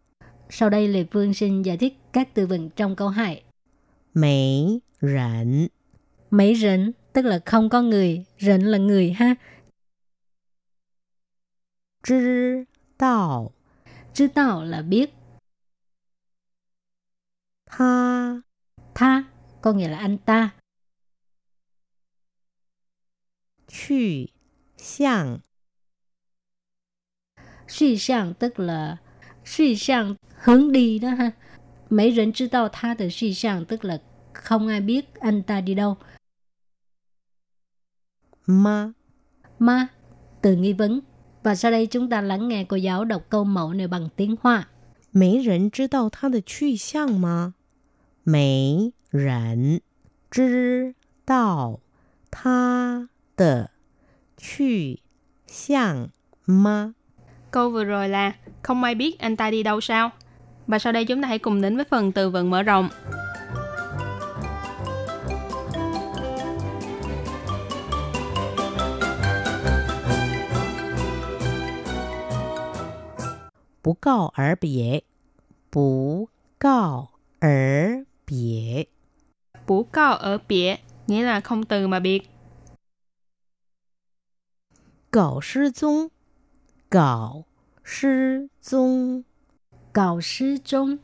[0.48, 3.42] Sau đây Lê Phương xin giải thích các từ vựng trong câu 2.
[4.14, 5.68] 没人
[6.30, 9.36] Mấy rỉnh tức là không có người, rỉnh là người ha.
[12.02, 12.66] 知
[12.98, 13.52] 道
[14.14, 15.14] Chứ tao là biết,
[18.96, 19.24] 他 tha
[19.60, 20.50] có nghĩa là anh ta.
[23.68, 24.30] 去
[24.76, 25.40] 向
[27.68, 28.96] Suy sang tức là
[29.44, 31.32] suy sang hướng đi đó ha.
[31.88, 34.00] Mấy rỉnh知道他的 suy sang tức là
[34.32, 35.96] không ai biết anh ta đi đâu.
[38.46, 38.94] 吗？
[39.58, 39.88] Ma,
[40.42, 41.00] từ nghi vấn.
[41.42, 44.36] Và sau đây chúng ta lắng nghe cô giáo đọc câu mẫu này bằng tiếng
[44.40, 44.68] Hoa.
[45.10, 47.54] 没人知道他的去向吗？
[48.26, 49.80] 没人
[50.30, 51.80] 知道
[52.30, 53.70] 他的
[54.36, 55.00] 去
[55.46, 56.08] 向
[56.44, 56.94] 吗？
[57.50, 60.10] Câu vừa rồi là không ai biết anh ta đi đâu sao.
[60.66, 62.88] Và sau đây chúng ta hãy cùng đến với phần từ vựng mở rộng.
[73.82, 75.02] 不告而别，
[75.70, 76.28] 不
[76.58, 77.08] 告
[77.40, 78.85] 而 biệt.
[79.67, 80.75] Bú cao ở biệt
[81.07, 82.29] nghĩa là không từ mà biệt.
[85.11, 86.07] Cậu sư dung.
[86.89, 87.45] Cậu
[87.85, 89.21] sư dung.
[89.93, 90.97] Cậu sư dung.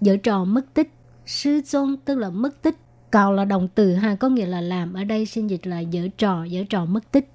[0.00, 0.90] Dở trò mất tích.
[1.26, 2.76] Sư dung tức là mất tích.
[3.10, 4.94] Cậu là động từ ha Có nghĩa là làm.
[4.94, 7.32] Ở đây xin dịch là dở trò Dở trò mất tích.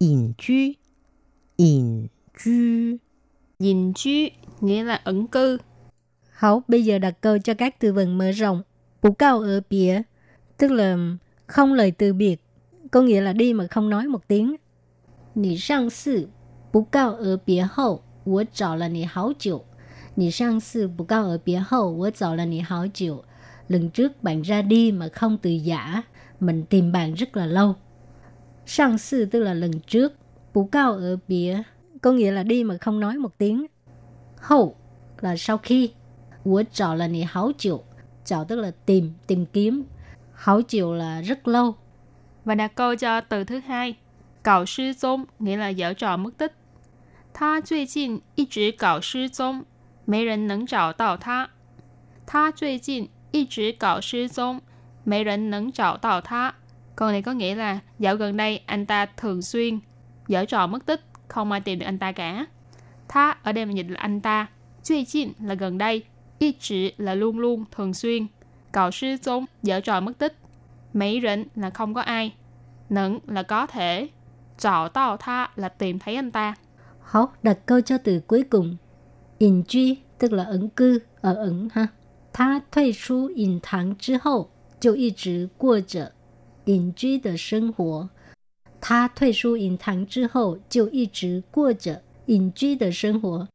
[0.00, 0.72] Ẩn cư
[1.58, 2.06] Ẩn
[2.44, 2.96] cư
[3.58, 4.28] Ẩn cư
[4.60, 5.58] nghĩa là ẩn cư.
[6.44, 8.62] Hảo, bây giờ đặt câu cho các từ vựng mở rộng.
[9.02, 10.02] Bù cao ở bìa,
[10.58, 10.96] tức là
[11.46, 12.40] không lời từ biệt,
[12.90, 14.56] có nghĩa là đi mà không nói một tiếng.
[15.34, 16.28] Nì sang sư,
[16.72, 19.60] bù cao ở bìa hậu, wǒ zǎo le nǐ hǎo jiǔ.
[20.16, 23.20] Nǐ shàng sư bù cao ở bìa hậu, wǒ zǎo le nǐ hǎo jiǔ.
[23.68, 26.02] Lần trước bạn ra đi mà không từ giả,
[26.40, 27.74] mình tìm bạn rất là lâu.
[28.66, 30.12] Sang sư tức là lần trước,
[30.54, 31.62] bù cao ở bìa
[32.02, 33.66] có nghĩa là đi mà không nói một tiếng.
[34.36, 34.76] Hậu
[35.20, 35.90] là sau khi,
[36.43, 37.83] 我找了你好久.
[38.25, 39.83] 找tức là tìm, tìm kiếm.
[40.33, 41.75] Hảo chiều là rất lâu.
[42.45, 43.95] Và đặt câu cho từ thứ hai.
[44.43, 46.53] Cạo sư宗 nghĩa là dở trò mất tích.
[47.33, 49.63] 他最近一直搞失踪，
[50.05, 51.49] 没人能找到他。
[52.25, 54.61] 他最近一直搞失踪，
[55.03, 56.53] 没人能找到他。
[56.95, 59.79] Câu này có nghĩa là dạo gần đây anh ta thường xuyên
[60.27, 62.45] dở trò mất tích, không ai tìm được anh ta cả.
[63.07, 64.47] Tha ở đây mình dịch là anh ta.
[64.83, 66.03] Duy jin là gần đây.
[66.43, 68.27] Y chỉ là luôn luôn, thường xuyên.
[68.73, 70.37] Cạo sư宗dở trò mất tích.
[70.93, 72.33] Mấy rỉnh là không có ai.
[72.89, 74.07] Nẫn là có thể.
[74.57, 76.55] 找到他 là tìm thấy anh ta.
[77.01, 78.77] Hảo, đặt câu cho từ cuối cùng.
[79.37, 81.87] 隐居 tức là ẩn cư, ở ẩn ha.
[82.33, 86.11] 他退出隐堂之后，就一直过着
[86.65, 88.09] 隐居的生活。
[88.81, 93.47] 他退出隐堂之后，就一直过着隐居的生活。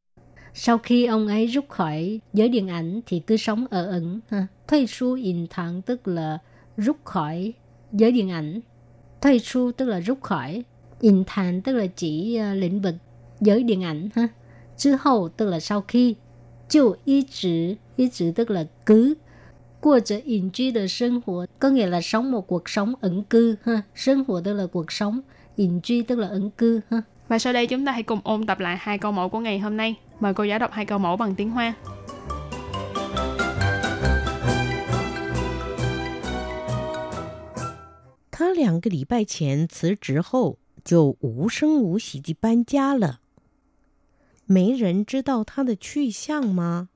[0.62, 4.20] Sau khi ông ấy rút khỏi giới điện ảnh thì cứ sống ở ẩn.
[4.30, 4.48] Ha.
[4.68, 6.38] Thuê su in thẳng tức là
[6.78, 7.54] rút khỏi
[7.92, 8.60] giới điện ảnh.
[9.22, 10.64] Thuê su tức là rút khỏi.
[11.02, 12.96] In thẳng tức là chỉ uh, lĩnh vực
[13.40, 14.10] giới điện ảnh.
[14.16, 14.28] Ha.
[14.78, 16.16] Chứ hậu tức là sau khi.
[16.70, 19.14] Chịu y chữ, y chữ tức là cứ.
[19.82, 23.24] Qua trở in truy de sinh hoạt có nghĩa là sống một cuộc sống ẩn
[23.24, 23.56] cư.
[23.64, 23.82] Ha.
[23.96, 25.22] Sinh hoạt tức là cuộc sống.
[25.56, 26.82] In truy tức là ẩn cư.
[26.90, 27.02] Ha.
[27.28, 29.60] Và sau đây chúng ta hãy cùng ôn tập lại hai câu mẫu của ngày
[29.60, 29.96] hôm nay.
[30.21, 31.75] Mời cô giáo đọc hai câu mẫu bằng tiếng Hoa.
[38.31, 43.21] 他两个礼拜前辞职后，就无声无息地搬家了。
[44.47, 46.89] 没人知道他的去向吗？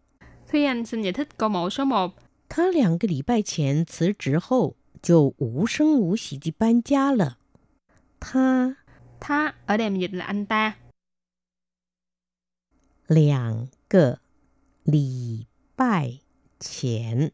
[0.51, 2.11] Thúy Anh xin giải thích câu mẫu số 1.
[2.49, 7.39] 他两个礼拜前辞职后，就无声无息地搬家了。
[8.19, 8.77] 他
[9.21, 10.75] Tha ở đây mình dịch là anh ta.
[13.07, 14.21] 两个
[14.85, 16.19] 礼拜
[16.61, 17.33] 前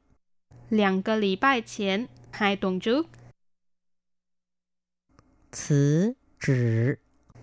[0.70, 3.06] Làng cơ lì bài chén, hai tuần trước.
[5.52, 6.98] 辞职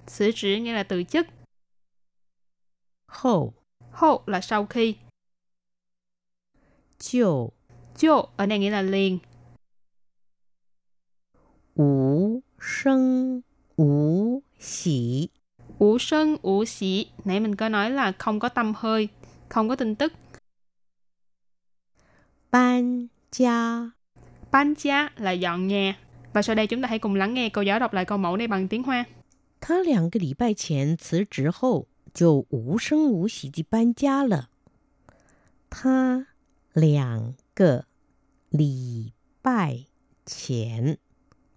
[0.08, 1.28] Sử chỉ nghĩa là từ chức.
[3.08, 3.54] 后
[3.92, 4.96] Hô là sau khi.
[7.00, 7.54] 就
[7.98, 9.20] Chô ở đây nghĩa là liền.
[11.76, 13.44] 无声
[13.78, 15.32] 无息
[15.80, 17.08] Ủ sân, ủ xỉ.
[17.26, 19.08] Nãy mình có nói là không có tâm hơi,
[19.50, 20.14] không có tin tức.
[22.52, 23.92] 搬家。
[24.52, 25.98] Ban gia là dọn nhà.
[26.34, 28.38] Và sau đây chúng ta hãy cùng lắng nghe cô giáo đọc lại câu mẫu
[28.38, 29.06] này bằng tiếng Hoa.
[29.60, 34.50] 他两个礼拜前辞职后，就无声无息地搬家了。
[35.70, 36.28] 他
[36.74, 37.86] 两个
[38.50, 39.86] 礼拜
[40.26, 40.98] 前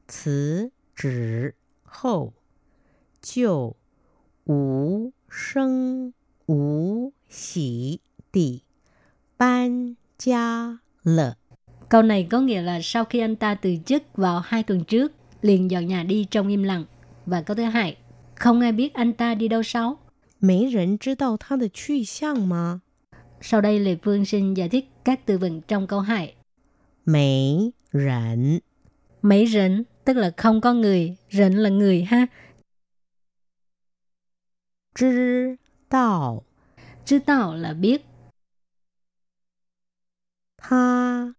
[0.07, 2.35] 辞职后，
[3.21, 3.77] 就
[4.45, 6.13] 无声
[6.47, 8.01] 无息
[8.33, 8.63] 地
[9.37, 11.37] 搬家了。
[11.89, 15.13] Câu này có nghĩa là sau khi anh ta từ chức vào hai tuần trước,
[15.43, 16.85] liền dọn nhà đi trong im lặng.
[17.27, 17.97] Và câu thứ hai,
[18.35, 19.99] không ai biết anh ta đi đâu sáu.
[20.41, 22.83] 没人知道他的去向吗？
[23.41, 26.35] Sau đây Lê Phương xin giải thích các từ vựng trong câu 2.
[27.05, 28.61] 没人
[29.23, 32.27] Mấy rỉnh tức là không có người, rỉnh là người ha.
[34.95, 36.43] 知道
[37.05, 38.03] Chứ tao là biết.
[40.57, 41.35] 他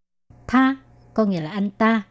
[0.48, 0.76] Tha
[1.14, 2.04] có nghĩa là anh ta.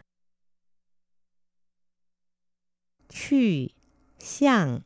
[3.09, 3.75] 去
[4.19, 4.83] 向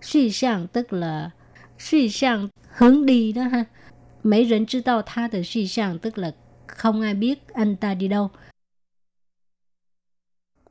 [0.00, 1.30] Suy sang tức là
[1.78, 3.64] suy sang hướng đi đó ha.
[4.22, 6.34] Mấy rỉnh知道他的 suy sang tức là
[6.66, 8.30] không ai biết anh ta đi đâu.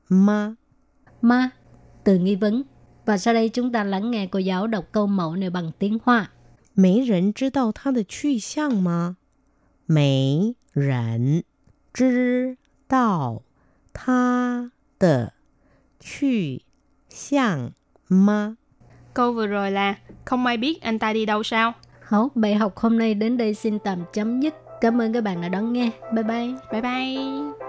[0.08, 0.58] 吗？
[1.22, 1.52] Ma,
[2.04, 2.64] từ nghi vấn.
[3.10, 5.98] Và sau đây chúng ta lắng nghe cô giáo đọc câu mẫu này bằng tiếng
[6.04, 6.32] Hoa.
[6.78, 9.16] 没人知道他的去向吗？
[9.86, 11.44] 没人
[11.94, 13.44] 知道
[13.94, 15.34] 他的
[16.00, 16.64] 去
[17.10, 17.72] 向
[18.08, 18.58] 吗？
[19.14, 19.96] Câu vừa rồi là
[20.26, 21.74] không ai biết anh ta đi đâu sao.
[22.02, 24.54] Hảo, bài học hôm nay đến đây xin tạm chấm dứt.
[24.82, 25.92] Cảm ơn các bạn đã đón nghe.
[26.14, 26.54] Bye bye.
[26.72, 27.69] Bye bye.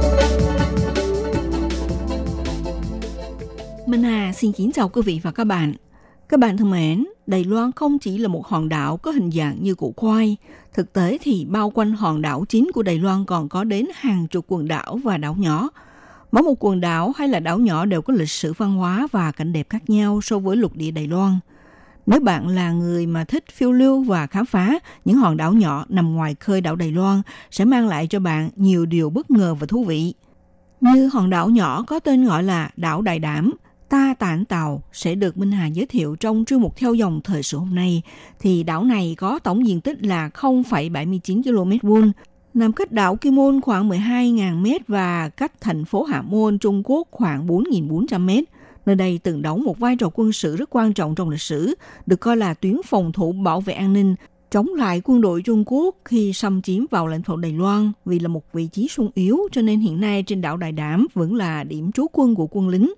[4.41, 5.73] xin kính chào quý vị và các bạn.
[6.29, 9.63] Các bạn thân mến, Đài Loan không chỉ là một hòn đảo có hình dạng
[9.63, 10.37] như củ khoai.
[10.73, 14.27] Thực tế thì bao quanh hòn đảo chính của Đài Loan còn có đến hàng
[14.27, 15.69] chục quần đảo và đảo nhỏ.
[16.31, 19.31] Mỗi một quần đảo hay là đảo nhỏ đều có lịch sử văn hóa và
[19.31, 21.39] cảnh đẹp khác nhau so với lục địa Đài Loan.
[22.05, 25.85] Nếu bạn là người mà thích phiêu lưu và khám phá, những hòn đảo nhỏ
[25.89, 29.55] nằm ngoài khơi đảo Đài Loan sẽ mang lại cho bạn nhiều điều bất ngờ
[29.55, 30.13] và thú vị.
[30.81, 33.53] Như hòn đảo nhỏ có tên gọi là đảo Đại Đảm,
[33.91, 37.43] Ta Tản Tàu sẽ được Minh Hà giới thiệu trong chuyên mục theo dòng thời
[37.43, 38.01] sự hôm nay.
[38.39, 42.11] Thì đảo này có tổng diện tích là 0,79 km vuông,
[42.53, 46.81] nằm cách đảo Kim Môn khoảng 12.000 m và cách thành phố Hạ Môn, Trung
[46.85, 48.43] Quốc khoảng 4.400 m.
[48.85, 51.75] Nơi đây từng đóng một vai trò quân sự rất quan trọng trong lịch sử,
[52.05, 54.15] được coi là tuyến phòng thủ bảo vệ an ninh,
[54.51, 58.19] chống lại quân đội Trung Quốc khi xâm chiếm vào lãnh thổ Đài Loan vì
[58.19, 61.35] là một vị trí sung yếu cho nên hiện nay trên đảo Đại Đảm vẫn
[61.35, 62.93] là điểm trú quân của quân lính.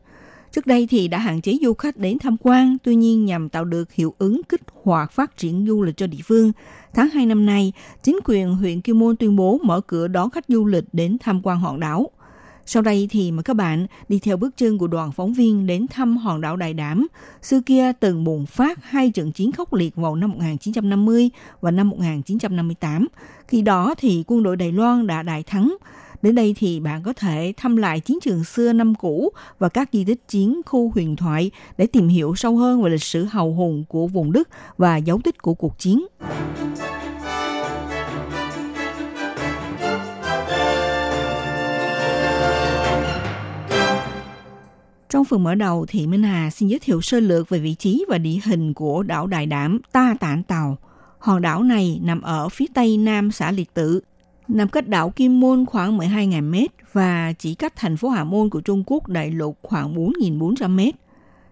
[0.53, 3.65] Trước đây thì đã hạn chế du khách đến tham quan, tuy nhiên nhằm tạo
[3.65, 6.51] được hiệu ứng kích hoạt phát triển du lịch cho địa phương.
[6.93, 10.45] Tháng 2 năm nay, chính quyền huyện Kim Môn tuyên bố mở cửa đón khách
[10.47, 12.09] du lịch đến tham quan hòn đảo.
[12.65, 15.85] Sau đây thì mời các bạn đi theo bước chân của đoàn phóng viên đến
[15.87, 17.07] thăm hòn đảo Đại Đảm.
[17.41, 21.29] Xưa kia từng bùng phát hai trận chiến khốc liệt vào năm 1950
[21.61, 23.07] và năm 1958.
[23.47, 25.75] Khi đó thì quân đội Đài Loan đã đại thắng.
[26.23, 29.89] Đến đây thì bạn có thể thăm lại chiến trường xưa năm cũ và các
[29.93, 33.53] di tích chiến khu huyền thoại để tìm hiểu sâu hơn về lịch sử hào
[33.53, 36.05] hùng của vùng đất và dấu tích của cuộc chiến.
[45.09, 48.05] Trong phần mở đầu thì Minh Hà xin giới thiệu sơ lược về vị trí
[48.09, 50.77] và địa hình của đảo Đại Đảm Ta Tản Tàu.
[51.19, 54.01] Hòn đảo này nằm ở phía tây nam xã Liệt Tự,
[54.53, 56.55] nằm cách đảo Kim Môn khoảng 12.000 m
[56.91, 60.79] và chỉ cách thành phố Hà Môn của Trung Quốc đại lục khoảng 4.400 m.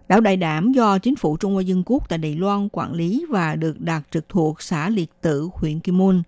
[0.08, 3.26] Đảo Đại Đảm do chính phủ Trung Hoa Dân Quốc tại Đài Loan quản lý
[3.30, 6.24] và được đặt trực thuộc xã Liệt Tự, huyện Kim Môn.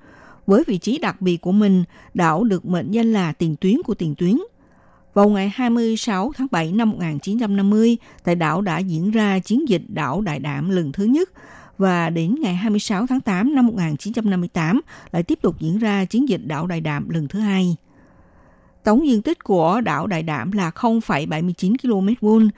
[0.47, 1.83] Với vị trí đặc biệt của mình,
[2.13, 4.37] đảo được mệnh danh là tiền tuyến của tiền tuyến.
[5.13, 10.21] Vào ngày 26 tháng 7 năm 1950, tại đảo đã diễn ra chiến dịch đảo
[10.21, 11.29] Đại Đảm lần thứ nhất
[11.77, 14.81] và đến ngày 26 tháng 8 năm 1958
[15.11, 17.75] lại tiếp tục diễn ra chiến dịch đảo Đại Đảm lần thứ hai.
[18.83, 22.49] Tổng diện tích của đảo Đại Đảm là 0,79 km vuông.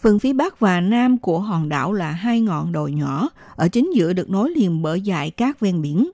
[0.00, 3.90] Phần phía bắc và nam của hòn đảo là hai ngọn đồi nhỏ, ở chính
[3.94, 6.10] giữa được nối liền bởi dải cát ven biển.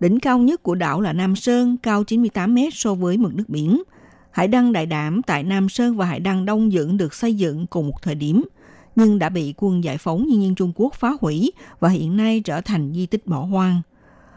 [0.00, 3.48] Đỉnh cao nhất của đảo là Nam Sơn, cao 98 m so với mực nước
[3.48, 3.82] biển.
[4.30, 7.66] Hải đăng Đại Đảm tại Nam Sơn và Hải đăng Đông Dưỡng được xây dựng
[7.66, 8.42] cùng một thời điểm,
[8.96, 12.40] nhưng đã bị quân giải phóng nhân dân Trung Quốc phá hủy và hiện nay
[12.40, 13.82] trở thành di tích bỏ hoang.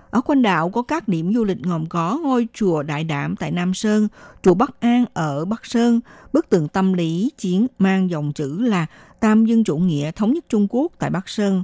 [0.09, 3.51] Ở quanh đảo có các điểm du lịch gồm có ngôi chùa Đại Đảm tại
[3.51, 4.07] Nam Sơn,
[4.43, 5.99] chùa Bắc An ở Bắc Sơn,
[6.33, 8.85] bức tường tâm lý chiến mang dòng chữ là
[9.19, 11.63] Tam dân chủ nghĩa thống nhất Trung Quốc tại Bắc Sơn,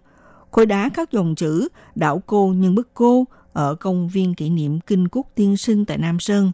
[0.52, 4.80] khối đá các dòng chữ đảo cô nhân bức cô ở công viên kỷ niệm
[4.80, 6.52] Kinh Quốc Tiên Sinh tại Nam Sơn.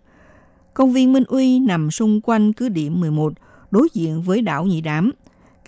[0.74, 3.34] Công viên Minh Uy nằm xung quanh cứ điểm 11,
[3.72, 5.12] đối diện với đảo Nhị Đảm,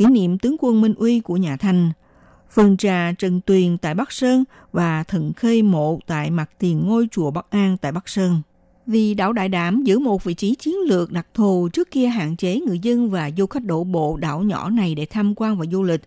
[0.02, 1.92] kỷ niệm tướng quân Minh Uy của nhà Thanh.
[2.50, 7.08] Phần trà Trần Tuyền tại Bắc Sơn và Thần Khê Mộ tại mặt tiền ngôi
[7.12, 8.42] chùa Bắc An tại Bắc Sơn.
[8.88, 12.36] Vì đảo Đại Đảm giữ một vị trí chiến lược đặc thù trước kia hạn
[12.36, 15.66] chế người dân và du khách đổ bộ đảo nhỏ này để tham quan và
[15.72, 16.02] du lịch.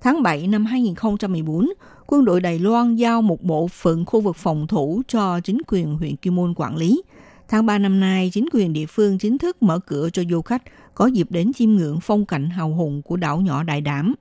[0.00, 1.68] Tháng 7 năm 2014,
[2.06, 5.96] quân đội Đài Loan giao một bộ phận khu vực phòng thủ cho chính quyền
[5.96, 7.02] huyện Kim Môn quản lý.
[7.48, 10.62] Tháng 3 năm nay, chính quyền địa phương chính thức mở cửa cho du khách
[10.96, 14.14] có dịp đến chiêm ngưỡng phong cảnh hào hùng của đảo nhỏ Đại Đảm.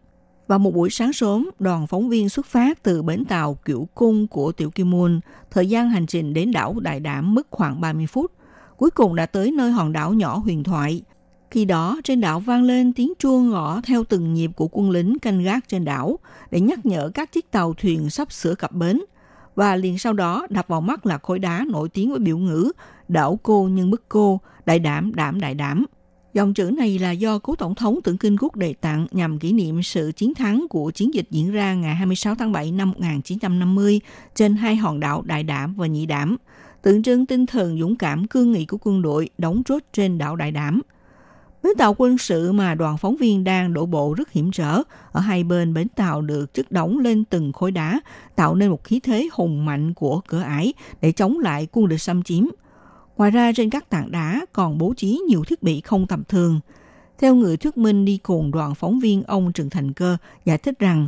[0.47, 4.27] Vào một buổi sáng sớm, đoàn phóng viên xuất phát từ bến tàu Kiểu Cung
[4.27, 5.19] của Tiểu Kim Môn.
[5.51, 8.31] Thời gian hành trình đến đảo Đại Đảm mất khoảng 30 phút.
[8.77, 11.01] Cuối cùng đã tới nơi hòn đảo nhỏ huyền thoại.
[11.51, 15.19] Khi đó, trên đảo vang lên tiếng chuông gõ theo từng nhịp của quân lính
[15.19, 16.19] canh gác trên đảo
[16.51, 19.01] để nhắc nhở các chiếc tàu thuyền sắp sửa cập bến.
[19.55, 22.71] Và liền sau đó đập vào mắt là khối đá nổi tiếng với biểu ngữ
[23.07, 25.85] đảo cô nhưng bức cô, đại đảm đảm đại đảm.
[26.35, 29.53] Dòng chữ này là do cố tổng thống Tưởng Kinh Quốc đề tặng nhằm kỷ
[29.53, 34.01] niệm sự chiến thắng của chiến dịch diễn ra ngày 26 tháng 7 năm 1950
[34.35, 36.37] trên hai hòn đảo Đại Đảm và Nhị Đảm,
[36.81, 40.35] tượng trưng tinh thần dũng cảm cương nghị của quân đội đóng chốt trên đảo
[40.35, 40.81] Đại Đảm.
[41.63, 44.81] Bến tàu quân sự mà đoàn phóng viên đang đổ bộ rất hiểm trở.
[45.11, 47.99] Ở hai bên bến tàu được chất đóng lên từng khối đá,
[48.35, 52.01] tạo nên một khí thế hùng mạnh của cửa ải để chống lại quân địch
[52.01, 52.45] xâm chiếm–
[53.17, 56.59] Ngoài ra trên các tảng đá còn bố trí nhiều thiết bị không tầm thường.
[57.19, 60.79] Theo người thuyết minh đi cùng đoàn phóng viên ông Trần Thành Cơ giải thích
[60.79, 61.07] rằng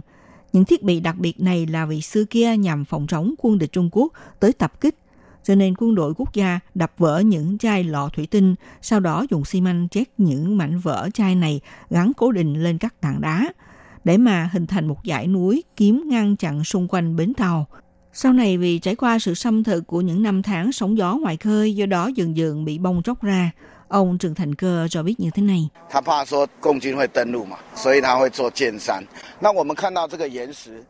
[0.54, 3.72] những thiết bị đặc biệt này là vì xưa kia nhằm phòng chống quân địch
[3.72, 4.96] Trung Quốc tới tập kích.
[5.44, 9.26] Cho nên quân đội quốc gia đập vỡ những chai lọ thủy tinh, sau đó
[9.30, 13.22] dùng xi măng chét những mảnh vỡ chai này gắn cố định lên các tảng
[13.22, 13.54] đá,
[14.04, 17.68] để mà hình thành một dải núi kiếm ngăn chặn xung quanh bến tàu.
[18.20, 21.38] Sau này vì trải qua sự xâm thực của những năm tháng sóng gió ngoài
[21.38, 23.52] khơi, do đó dần dần bị bong tróc ra.
[23.88, 25.70] Ông Trần Thành Cơ cho biết như thế này.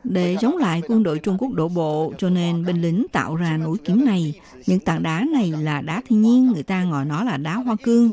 [0.04, 3.58] Để chống lại quân đội Trung Quốc đổ bộ, cho nên binh lính tạo ra
[3.58, 4.34] núi kiếm này.
[4.66, 7.76] Những tảng đá này là đá thiên nhiên, người ta gọi nó là đá hoa
[7.84, 8.12] cương.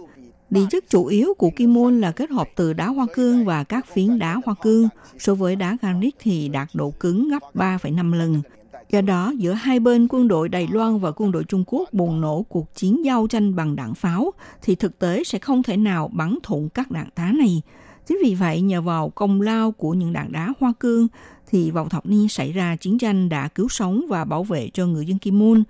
[0.51, 3.65] Địa chất chủ yếu của Kim Môn là kết hợp từ đá hoa cương và
[3.65, 4.89] các phiến đá hoa cương.
[5.19, 8.43] So với đá granite thì đạt độ cứng gấp 3,5 lần.
[8.91, 12.21] Do đó, giữa hai bên quân đội Đài Loan và quân đội Trung Quốc bùng
[12.21, 14.33] nổ cuộc chiến giao tranh bằng đạn pháo,
[14.63, 17.63] thì thực tế sẽ không thể nào bắn thủng các đạn tá này.
[18.07, 21.09] Chính vì vậy, nhờ vào công lao của những đạn đá hoa cương,
[21.47, 24.87] thì vào thập niên xảy ra chiến tranh đã cứu sống và bảo vệ cho
[24.87, 25.65] người dân Kim Môn.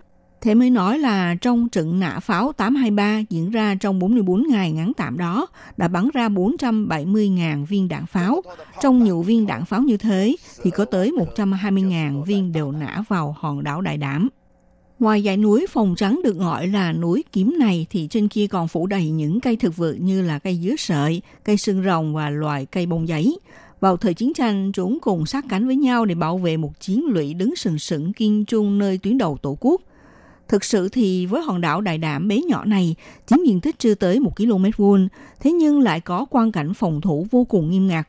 [0.44, 4.92] Thế mới nói là trong trận nã pháo 823 diễn ra trong 44 ngày ngắn
[4.96, 8.42] tạm đó đã bắn ra 470.000 viên đạn pháo.
[8.82, 13.36] Trong nhiều viên đạn pháo như thế thì có tới 120.000 viên đều nã vào
[13.38, 14.28] hòn đảo Đại Đảm.
[14.98, 18.68] Ngoài dãy núi phòng trắng được gọi là núi kiếm này thì trên kia còn
[18.68, 22.30] phủ đầy những cây thực vật như là cây dứa sợi, cây xương rồng và
[22.30, 23.38] loài cây bông giấy.
[23.80, 27.04] Vào thời chiến tranh, chúng cùng sát cánh với nhau để bảo vệ một chiến
[27.08, 29.80] lũy đứng sừng sững kiên trung nơi tuyến đầu tổ quốc–
[30.48, 32.94] Thực sự thì với hòn đảo Đại Đảm bé nhỏ này,
[33.26, 35.08] chiếm diện tích chưa tới 1 km vuông,
[35.40, 38.08] thế nhưng lại có quan cảnh phòng thủ vô cùng nghiêm ngặt.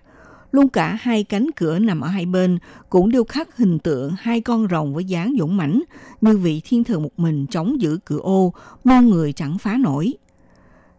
[0.52, 2.60] Luôn cả hai cánh cửa nằm ở hai bên
[2.90, 5.82] cũng điêu khắc hình tượng hai con rồng với dáng dũng mãnh
[6.22, 10.14] như vị thiên thần một mình chống giữ cửa ô, mong người chẳng phá nổi.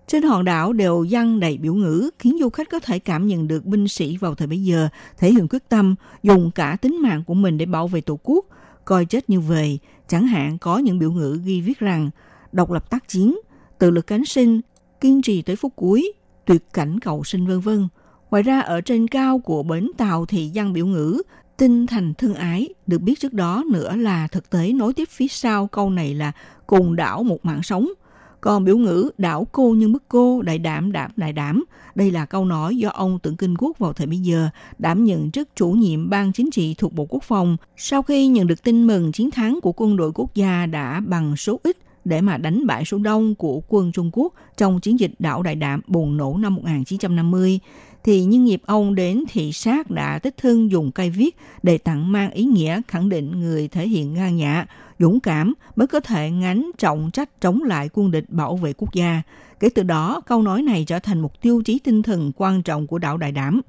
[0.07, 3.49] Trên hòn đảo đều dăng đầy biểu ngữ khiến du khách có thể cảm nhận
[3.49, 7.23] được binh sĩ vào thời bấy giờ thể hiện quyết tâm dùng cả tính mạng
[7.27, 8.47] của mình để bảo vệ tổ quốc,
[8.87, 9.79] coi chết như về,
[10.09, 12.11] chẳng hạn có những biểu ngữ ghi viết rằng
[12.53, 13.39] độc lập tác chiến,
[13.79, 14.61] tự lực cánh sinh,
[15.01, 16.13] kiên trì tới phút cuối,
[16.45, 17.89] tuyệt cảnh cầu sinh vân vân.
[18.31, 21.23] Ngoài ra ở trên cao của bến tàu thì văn biểu ngữ
[21.57, 25.29] tinh thành thương ái được biết trước đó nữa là thực tế nối tiếp phía
[25.29, 26.33] sau câu này là
[26.67, 27.93] cùng đảo một mạng sống–
[28.41, 31.65] còn biểu ngữ đảo cô như mức cô, đại đảm đảm đại đảm,
[31.95, 35.31] đây là câu nói do ông Tưởng Kinh Quốc vào thời bây giờ đảm nhận
[35.31, 37.57] chức chủ nhiệm ban chính trị thuộc Bộ Quốc phòng.
[37.77, 41.37] Sau khi nhận được tin mừng chiến thắng của quân đội quốc gia đã bằng
[41.37, 45.13] số ít để mà đánh bại số đông của quân Trung Quốc trong chiến dịch
[45.19, 47.61] đảo Đại Đạm bùng nổ năm 1950
[48.07, 52.13] thì nhân nghiệp ông đến thị sát đã tích thương dùng cây viết để tặng
[52.13, 54.67] mang ý nghĩa khẳng định người thể hiện ngang nhã,
[54.99, 58.95] dũng cảm mới có thể ngánh trọng trách chống lại quân địch bảo vệ quốc
[58.95, 59.23] gia.
[59.61, 62.87] Kể từ đó, câu nói này trở thành một tiêu chí tinh thần quan trọng
[62.87, 63.61] của đảo Đại Đảm.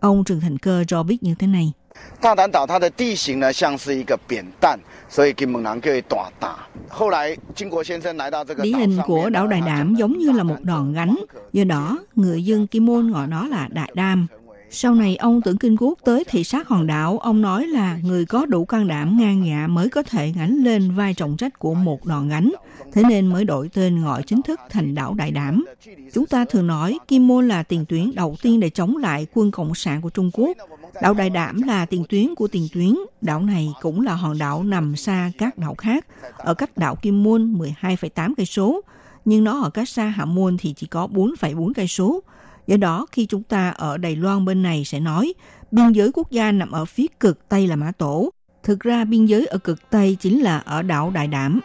[0.00, 1.72] Ông Trần Thành Cơ cho biết như thế này.
[2.19, 6.55] 大胆岛它的地形呢，像是一个扁担，所以金门人叫大大。
[6.89, 11.15] 后来金国先生来到这个 Địa hình của đảo Đại Đảm giống như là một đòn gánh,
[11.53, 14.27] do đó người dân Kim Môn gọi nó là Đại Đam.
[14.69, 18.25] Sau này ông Tưởng Kinh Quốc tới thị sát hòn đảo, ông nói là người
[18.25, 21.73] có đủ can đảm ngang ngạ mới có thể gánh lên vai trọng trách của
[21.73, 22.51] một đòn gánh,
[22.93, 25.65] thế nên mới đổi tên gọi chính thức thành đảo Đại Đảm.
[26.13, 29.51] Chúng ta thường nói Kim Môn là tiền tuyến đầu tiên để chống lại quân
[29.51, 30.57] Cộng sản của Trung Quốc.
[31.00, 32.94] Đảo Đại Đảm là tiền tuyến của tiền tuyến.
[33.20, 37.22] Đảo này cũng là hòn đảo nằm xa các đảo khác, ở cách đảo Kim
[37.22, 38.80] Môn 12,8 cây số,
[39.24, 42.22] nhưng nó ở cách xa Hạ Môn thì chỉ có 4,4 cây số.
[42.66, 45.34] Do đó, khi chúng ta ở Đài Loan bên này sẽ nói
[45.70, 48.30] biên giới quốc gia nằm ở phía cực Tây là Mã Tổ,
[48.62, 51.60] Thực ra biên giới ở cực Tây chính là ở đảo Đại Đảm.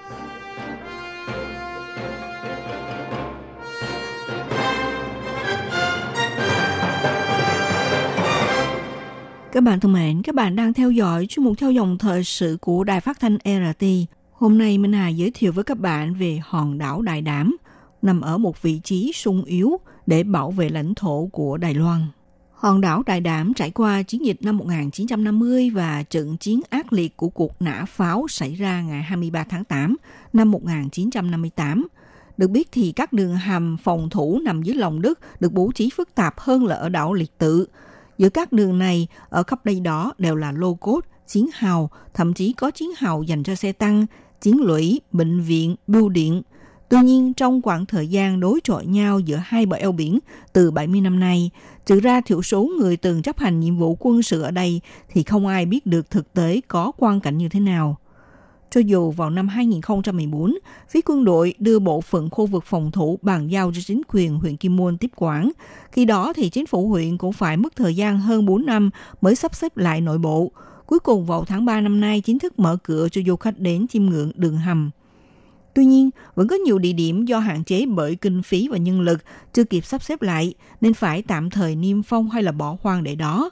[9.58, 12.58] Các bạn thân mến, các bạn đang theo dõi chuyên mục theo dòng thời sự
[12.62, 13.86] của Đài Phát thanh RT.
[14.32, 17.58] Hôm nay Minh Hà giới thiệu với các bạn về hòn đảo Đại Đảm,
[18.02, 22.02] nằm ở một vị trí sung yếu để bảo vệ lãnh thổ của Đài Loan.
[22.54, 27.18] Hòn đảo Đại Đảm trải qua chiến dịch năm 1950 và trận chiến ác liệt
[27.18, 29.96] của cuộc nã pháo xảy ra ngày 23 tháng 8
[30.34, 31.88] năm 1958.
[32.38, 35.90] Được biết thì các đường hầm phòng thủ nằm dưới lòng đất được bố trí
[35.90, 37.68] phức tạp hơn là ở đảo Liệt Tự.
[38.18, 42.34] Giữa các đường này, ở khắp đây đó đều là lô cốt, chiến hào, thậm
[42.34, 44.06] chí có chiến hào dành cho xe tăng,
[44.42, 46.42] chiến lũy, bệnh viện, bưu điện.
[46.90, 50.20] Tuy nhiên, trong khoảng thời gian đối chọi nhau giữa hai bờ eo biển
[50.54, 51.52] từ 70 năm nay,
[51.86, 55.24] trừ ra thiểu số người từng chấp hành nhiệm vụ quân sự ở đây thì
[55.24, 57.98] không ai biết được thực tế có quan cảnh như thế nào.
[58.72, 60.56] Cho dù vào năm 2014,
[60.90, 64.38] phía quân đội đưa bộ phận khu vực phòng thủ bàn giao cho chính quyền
[64.38, 65.52] huyện Kim Môn tiếp quản,
[65.92, 68.90] khi đó thì chính phủ huyện cũng phải mất thời gian hơn 4 năm
[69.22, 70.52] mới sắp xếp lại nội bộ.
[70.86, 73.88] Cuối cùng vào tháng 3 năm nay chính thức mở cửa cho du khách đến
[73.88, 74.92] chiêm ngưỡng đường hầm.
[75.76, 79.02] Tuy nhiên, vẫn có nhiều địa điểm do hạn chế bởi kinh phí và nhân
[79.02, 79.20] lực
[79.54, 83.04] chưa kịp sắp xếp lại nên phải tạm thời niêm phong hay là bỏ hoang
[83.04, 83.50] để đó.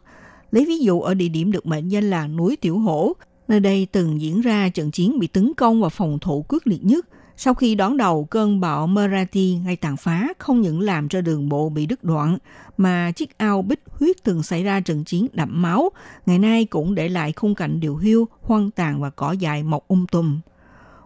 [0.51, 3.13] Lấy ví dụ ở địa điểm được mệnh danh là núi Tiểu Hổ,
[3.47, 6.83] nơi đây từng diễn ra trận chiến bị tấn công và phòng thủ quyết liệt
[6.85, 7.05] nhất.
[7.37, 11.49] Sau khi đón đầu cơn bão Merati ngay tàn phá không những làm cho đường
[11.49, 12.37] bộ bị đứt đoạn,
[12.77, 15.89] mà chiếc ao bích huyết từng xảy ra trận chiến đẫm máu,
[16.25, 19.87] ngày nay cũng để lại khung cảnh điều hiu, hoang tàn và cỏ dại mọc
[19.87, 20.39] um tùm.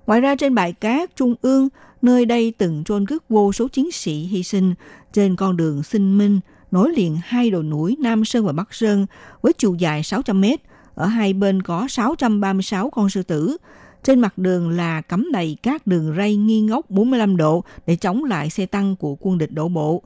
[0.07, 1.69] Ngoài ra trên bãi cát Trung ương,
[2.01, 4.73] nơi đây từng trôn cất vô số chiến sĩ hy sinh
[5.13, 6.39] trên con đường sinh minh
[6.71, 9.05] nối liền hai đồi núi Nam Sơn và Bắc Sơn
[9.41, 10.61] với chiều dài 600 mét.
[10.99, 13.57] Ở hai bên có 636 con sư tử.
[14.03, 18.23] Trên mặt đường là cắm đầy các đường ray nghi ngốc 45 độ để chống
[18.23, 20.03] lại xe tăng của quân địch đổ bộ.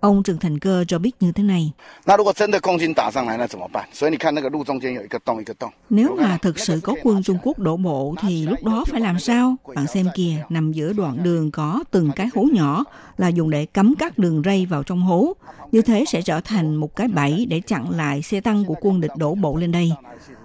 [0.00, 1.72] Ông Trần Thành Cơ cho biết như thế này.
[5.90, 9.18] Nếu mà thực sự có quân Trung Quốc đổ bộ thì lúc đó phải làm
[9.18, 9.56] sao?
[9.74, 12.84] Bạn xem kìa, nằm giữa đoạn đường có từng cái hố nhỏ
[13.16, 15.32] là dùng để cắm các đường ray vào trong hố.
[15.72, 19.00] Như thế sẽ trở thành một cái bẫy để chặn lại xe tăng của quân
[19.00, 19.92] địch đổ bộ lên đây.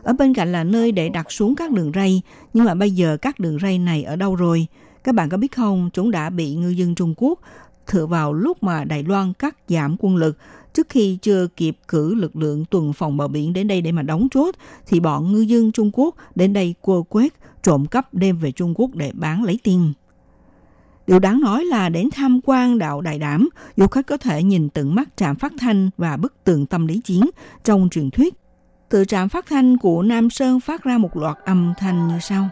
[0.03, 2.21] Ở bên cạnh là nơi để đặt xuống các đường ray,
[2.53, 4.67] nhưng mà bây giờ các đường ray này ở đâu rồi?
[5.03, 7.39] Các bạn có biết không, chúng đã bị ngư dân Trung Quốc
[7.87, 10.37] thừa vào lúc mà Đài Loan cắt giảm quân lực
[10.73, 14.01] trước khi chưa kịp cử lực lượng tuần phòng bờ biển đến đây để mà
[14.01, 14.55] đóng chốt
[14.87, 17.33] thì bọn ngư dân Trung Quốc đến đây cua quét
[17.63, 19.93] trộm cắp đem về Trung Quốc để bán lấy tiền.
[21.07, 24.69] Điều đáng nói là đến tham quan đạo Đại Đảm, du khách có thể nhìn
[24.69, 27.29] tận mắt trạm phát thanh và bức tường tâm lý chiến
[27.63, 28.38] trong truyền thuyết.
[28.89, 32.43] Từ trạm phát thanh của Nam Sơn phát ra một loạt âm thanh như sau.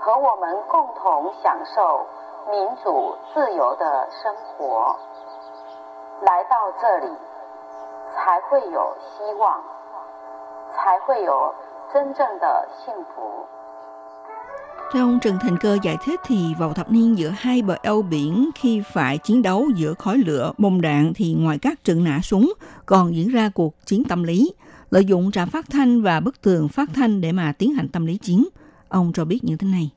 [0.00, 2.06] 和我们共同享受
[2.50, 4.96] 民主自由的生活。
[6.22, 7.12] 来到这里，
[8.14, 9.60] 才会有希望，
[10.76, 11.54] 才会有
[11.92, 13.46] 真正的幸福。
[14.92, 18.50] Theo ông Trần Thành Cơ giải thích thì vào thập niên giữa hai bờ eo biển
[18.54, 22.52] khi phải chiến đấu giữa khói lửa, bom đạn thì ngoài các trận nã súng
[22.86, 24.54] còn diễn ra cuộc chiến tâm lý,
[24.90, 28.06] lợi dụng trạm phát thanh và bức tường phát thanh để mà tiến hành tâm
[28.06, 28.44] lý chiến.
[28.89, 29.89] Ông cho biết như thế này.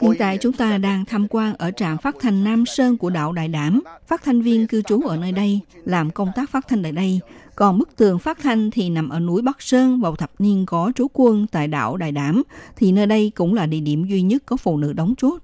[0.00, 3.32] Hiện tại chúng ta đang tham quan ở trạm phát thanh Nam Sơn của đảo
[3.32, 3.82] Đại Đảm.
[4.06, 7.20] Phát thanh viên cư trú ở nơi đây, làm công tác phát thanh tại đây.
[7.56, 10.92] Còn bức tường phát thanh thì nằm ở núi Bắc Sơn vào thập niên có
[10.94, 12.42] trú quân tại đảo Đại Đảm,
[12.76, 15.38] thì nơi đây cũng là địa điểm duy nhất có phụ nữ đóng chốt.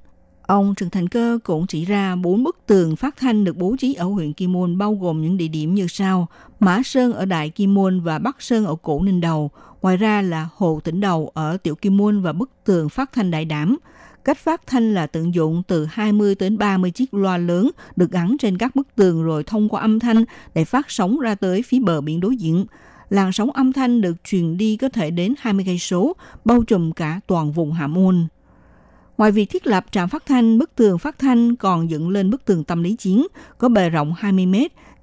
[0.53, 3.95] Ông Trần Thành Cơ cũng chỉ ra bốn bức tường phát thanh được bố trí
[3.95, 6.29] ở huyện Kim Môn bao gồm những địa điểm như sau.
[6.61, 9.51] Mã Sơn ở Đại Kim Môn và Bắc Sơn ở Cổ Ninh Đầu.
[9.83, 13.31] Ngoài ra là Hồ Tỉnh Đầu ở Tiểu Kim Môn và bức tường phát thanh
[13.31, 13.79] Đại Đảm.
[14.25, 18.37] Cách phát thanh là tận dụng từ 20 đến 30 chiếc loa lớn được gắn
[18.39, 20.25] trên các bức tường rồi thông qua âm thanh
[20.55, 22.67] để phát sóng ra tới phía bờ biển đối diện.
[23.11, 26.93] Làn sóng âm thanh được truyền đi có thể đến 20 cây số, bao trùm
[26.93, 28.27] cả toàn vùng Hạ Môn.
[29.19, 32.45] Ngoài việc thiết lập trạm phát thanh, bức tường phát thanh còn dựng lên bức
[32.45, 33.27] tường tâm lý chiến,
[33.59, 34.55] có bề rộng 20 m,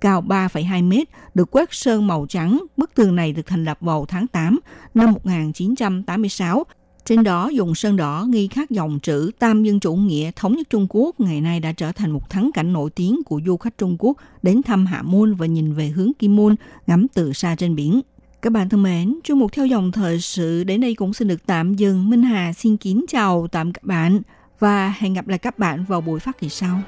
[0.01, 0.93] cao 3,2 m,
[1.34, 2.64] được quét sơn màu trắng.
[2.78, 4.60] Bức tường này được thành lập vào tháng 8
[4.93, 6.64] năm 1986
[7.05, 10.70] Trên đó dùng sơn đỏ ghi khắc dòng chữ Tam dân chủ nghĩa thống nhất
[10.70, 13.78] Trung Quốc ngày nay đã trở thành một thắng cảnh nổi tiếng của du khách
[13.78, 16.55] Trung Quốc đến thăm Hạ Môn và nhìn về hướng Kim Môn
[16.88, 18.01] ngắm từ xa trên biển.
[18.42, 21.46] Các bạn thân mến, chương mục theo dòng thời sự đến đây cũng xin được
[21.46, 22.10] tạm dừng.
[22.10, 24.22] Minh Hà xin kính chào tạm các bạn
[24.60, 26.82] và hẹn gặp lại các bạn vào buổi phát kỳ sau.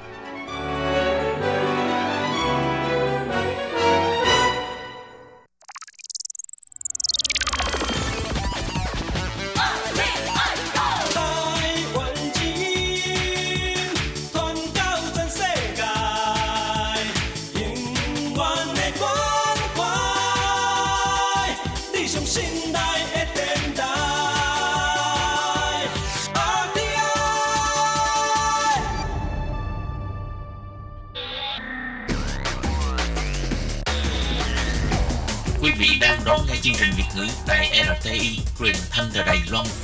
[38.94, 39.81] Truyền thanh từ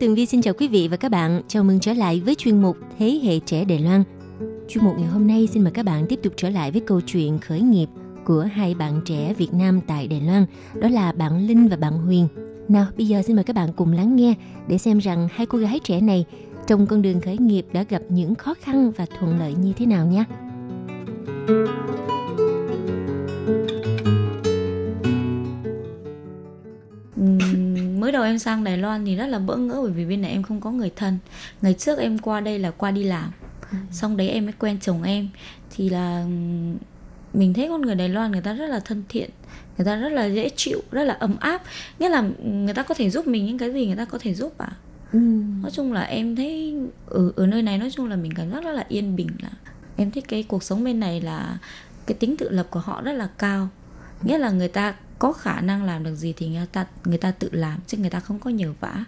[0.00, 1.42] Tường Vi xin chào quý vị và các bạn.
[1.48, 4.02] Chào mừng trở lại với chuyên mục Thế hệ trẻ Đài Loan.
[4.68, 7.00] Chuyên mục ngày hôm nay xin mời các bạn tiếp tục trở lại với câu
[7.00, 7.86] chuyện khởi nghiệp
[8.24, 11.92] của hai bạn trẻ Việt Nam tại Đài Loan, đó là bạn Linh và bạn
[11.92, 12.28] Huyền.
[12.68, 14.34] Nào, bây giờ xin mời các bạn cùng lắng nghe
[14.68, 16.24] để xem rằng hai cô gái trẻ này
[16.66, 19.86] trong con đường khởi nghiệp đã gặp những khó khăn và thuận lợi như thế
[19.86, 20.24] nào nhé.
[28.10, 30.30] Mới đầu em sang Đài Loan thì rất là bỡ ngỡ bởi vì bên này
[30.30, 31.18] em không có người thân.
[31.62, 33.30] Ngày trước em qua đây là qua đi làm.
[33.90, 35.28] Xong đấy em mới quen chồng em.
[35.70, 36.24] Thì là
[37.34, 39.30] mình thấy con người Đài Loan người ta rất là thân thiện
[39.78, 41.62] người ta rất là dễ chịu rất là ấm áp.
[41.98, 44.34] Nghĩa là người ta có thể giúp mình những cái gì người ta có thể
[44.34, 44.72] giúp à
[45.62, 46.74] nói chung là em thấy
[47.06, 49.50] ở ở nơi này nói chung là mình cảm giác rất là yên bình là
[49.96, 51.58] em thích cái cuộc sống bên này là
[52.06, 53.68] cái tính tự lập của họ rất là cao.
[54.22, 57.30] Nghĩa là người ta có khả năng làm được gì thì người ta người ta
[57.30, 59.04] tự làm chứ người ta không có nhờ vả.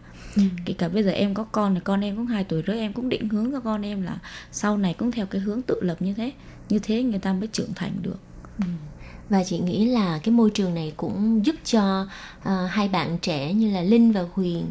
[0.64, 2.92] Kể cả bây giờ em có con thì con em cũng 2 tuổi rưỡi em
[2.92, 4.18] cũng định hướng cho con em là
[4.52, 6.32] sau này cũng theo cái hướng tự lập như thế.
[6.68, 8.18] Như thế người ta mới trưởng thành được.
[9.28, 12.06] Và chị nghĩ là cái môi trường này cũng giúp cho
[12.42, 14.66] ờ, hai bạn trẻ như là Linh và Huyền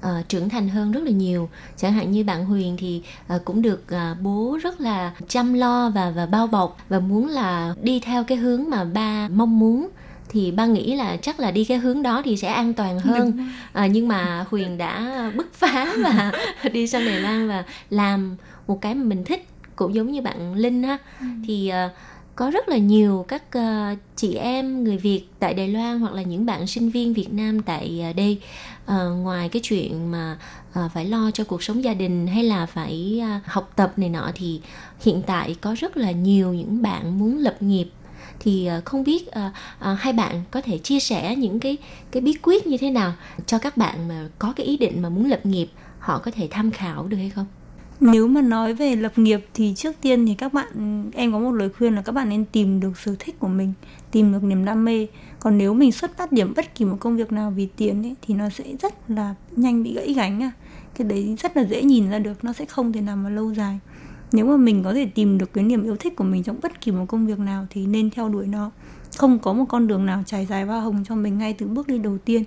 [0.00, 1.48] ờ, trưởng thành hơn rất là nhiều.
[1.76, 5.90] Chẳng hạn như bạn Huyền thì ờ, cũng được ờ, bố rất là chăm lo
[5.90, 9.88] và và bao bọc và muốn là đi theo cái hướng mà ba mong muốn
[10.34, 13.48] thì ba nghĩ là chắc là đi cái hướng đó thì sẽ an toàn hơn.
[13.72, 16.32] à, nhưng mà Huyền đã bứt phá và
[16.72, 20.54] đi sang Đài Loan và làm một cái mà mình thích cũng giống như bạn
[20.54, 20.98] Linh ha
[21.46, 21.88] thì ờ,
[22.36, 26.22] có rất là nhiều các ờ, chị em người Việt tại Đài Loan hoặc là
[26.22, 28.38] những bạn sinh viên Việt Nam tại ờ, đây
[28.86, 30.38] ờ, ngoài cái chuyện mà
[30.72, 34.08] ờ, phải lo cho cuộc sống gia đình hay là phải ờ, học tập này
[34.08, 34.60] nọ thì
[35.00, 37.88] hiện tại có rất là nhiều những bạn muốn lập nghiệp
[38.44, 41.76] thì ờ, không biết à, à, hai bạn có thể chia sẻ những cái
[42.10, 43.12] cái bí quyết như thế nào
[43.46, 45.66] cho các bạn mà có cái ý định mà muốn lập nghiệp
[45.98, 47.46] họ có thể tham khảo được hay không?
[48.00, 51.52] Nếu mà nói về lập nghiệp thì trước tiên thì các bạn em có một
[51.52, 53.72] lời khuyên là các bạn nên tìm được sở thích của mình,
[54.10, 55.06] tìm được niềm đam mê.
[55.40, 58.14] Còn nếu mình xuất phát điểm bất kỳ một công việc nào vì tiền ấy,
[58.22, 60.50] thì nó sẽ rất là nhanh bị gãy gánh à.
[60.94, 63.54] Cái đấy rất là dễ nhìn ra được, nó sẽ không thể nào mà lâu
[63.54, 63.78] dài.
[64.34, 66.80] Nếu mà mình có thể tìm được cái niềm yêu thích của mình trong bất
[66.80, 68.70] kỳ một công việc nào thì nên theo đuổi nó.
[69.16, 71.86] Không có một con đường nào trải dài hoa hồng cho mình ngay từ bước
[71.86, 72.44] đi đầu tiên.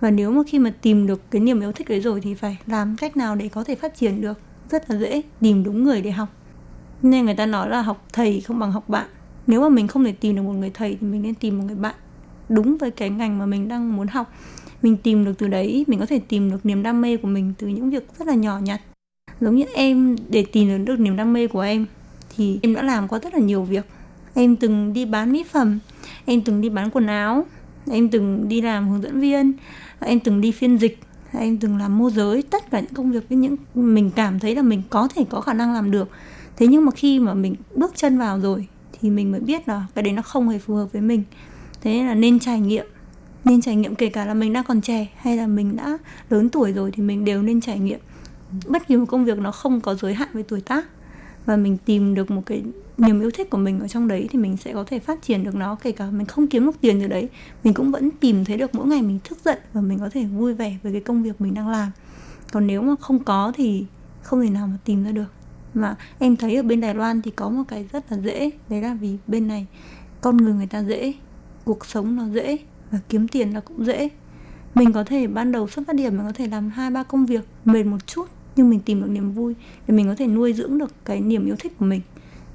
[0.00, 2.58] Và nếu mà khi mà tìm được cái niềm yêu thích đấy rồi thì phải
[2.66, 4.40] làm cách nào để có thể phát triển được?
[4.70, 6.28] Rất là dễ, tìm đúng người để học.
[7.02, 9.06] Nên người ta nói là học thầy không bằng học bạn.
[9.46, 11.64] Nếu mà mình không thể tìm được một người thầy thì mình nên tìm một
[11.66, 11.94] người bạn.
[12.48, 14.32] Đúng với cái ngành mà mình đang muốn học.
[14.82, 17.52] Mình tìm được từ đấy, mình có thể tìm được niềm đam mê của mình
[17.58, 18.80] từ những việc rất là nhỏ nhặt
[19.42, 21.86] giống như em để tìm được niềm đam mê của em,
[22.36, 23.86] thì em đã làm qua rất là nhiều việc.
[24.34, 25.78] Em từng đi bán mỹ phẩm,
[26.24, 27.46] em từng đi bán quần áo,
[27.90, 29.52] em từng đi làm hướng dẫn viên,
[30.00, 30.98] em từng đi phiên dịch,
[31.32, 32.42] em từng làm môi giới.
[32.42, 35.40] Tất cả những công việc với những mình cảm thấy là mình có thể có
[35.40, 36.08] khả năng làm được.
[36.56, 38.66] Thế nhưng mà khi mà mình bước chân vào rồi,
[39.00, 41.22] thì mình mới biết là cái đấy nó không hề phù hợp với mình.
[41.82, 42.86] Thế nên là nên trải nghiệm,
[43.44, 45.98] nên trải nghiệm kể cả là mình đang còn trẻ hay là mình đã
[46.30, 47.98] lớn tuổi rồi thì mình đều nên trải nghiệm
[48.66, 50.86] bất kỳ một công việc nó không có giới hạn về tuổi tác
[51.46, 52.62] và mình tìm được một cái
[52.98, 55.44] niềm yêu thích của mình ở trong đấy thì mình sẽ có thể phát triển
[55.44, 57.28] được nó, kể cả mình không kiếm được tiền từ đấy,
[57.64, 60.24] mình cũng vẫn tìm thấy được mỗi ngày mình thức dậy và mình có thể
[60.24, 61.90] vui vẻ với cái công việc mình đang làm.
[62.52, 63.84] Còn nếu mà không có thì
[64.22, 65.32] không thể nào mà tìm ra được.
[65.74, 68.82] Mà em thấy ở bên Đài Loan thì có một cái rất là dễ, đấy
[68.82, 69.66] là vì bên này
[70.20, 71.14] con người người ta dễ,
[71.64, 72.56] cuộc sống nó dễ
[72.90, 74.08] và kiếm tiền là cũng dễ.
[74.74, 77.26] Mình có thể ban đầu xuất phát điểm, mình có thể làm hai ba công
[77.26, 78.26] việc mệt một chút
[78.56, 79.54] nhưng mình tìm được niềm vui
[79.88, 82.00] để mình có thể nuôi dưỡng được cái niềm yêu thích của mình.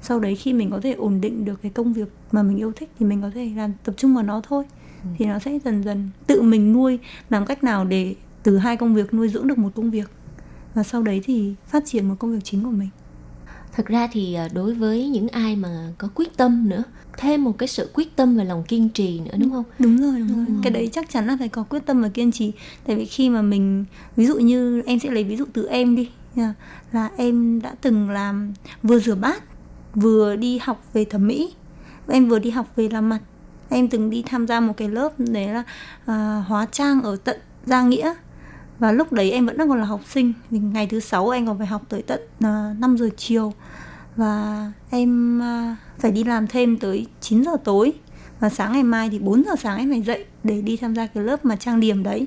[0.02, 2.72] Sau đấy khi mình có thể ổn định được cái công việc mà mình yêu
[2.76, 4.64] thích thì mình có thể làm tập trung vào nó thôi.
[5.02, 5.08] Ừ.
[5.18, 6.98] thì nó sẽ dần dần tự mình nuôi
[7.30, 10.10] làm cách nào để từ hai công việc nuôi dưỡng được một công việc.
[10.74, 12.88] Và sau đấy thì phát triển một công việc chính của mình.
[13.72, 16.82] Thật ra thì à, đối với những ai mà có quyết tâm nữa
[17.18, 19.64] thêm một cái sự quyết tâm và lòng kiên trì nữa đúng không?
[19.78, 20.46] Đúng rồi đúng rồi.
[20.48, 20.54] Ừ.
[20.62, 22.52] cái đấy chắc chắn là phải có quyết tâm và kiên trì.
[22.86, 23.84] Tại vì khi mà mình
[24.16, 26.08] ví dụ như em sẽ lấy ví dụ từ em đi
[26.92, 28.52] là em đã từng làm
[28.82, 29.42] vừa rửa bát
[29.94, 31.50] vừa đi học về thẩm mỹ
[32.08, 33.20] em vừa đi học về làm mặt.
[33.68, 37.36] Em từng đi tham gia một cái lớp đấy là uh, hóa trang ở tận
[37.66, 38.14] gia nghĩa.
[38.78, 40.32] Và lúc đấy em vẫn đang còn là học sinh.
[40.50, 43.52] Vì ngày thứ sáu em còn phải học tới tận uh, à, 5 giờ chiều
[44.18, 47.92] và em à, phải đi làm thêm tới 9 giờ tối.
[48.40, 51.06] Và sáng ngày mai thì 4 giờ sáng em phải dậy để đi tham gia
[51.06, 52.26] cái lớp mà trang điểm đấy.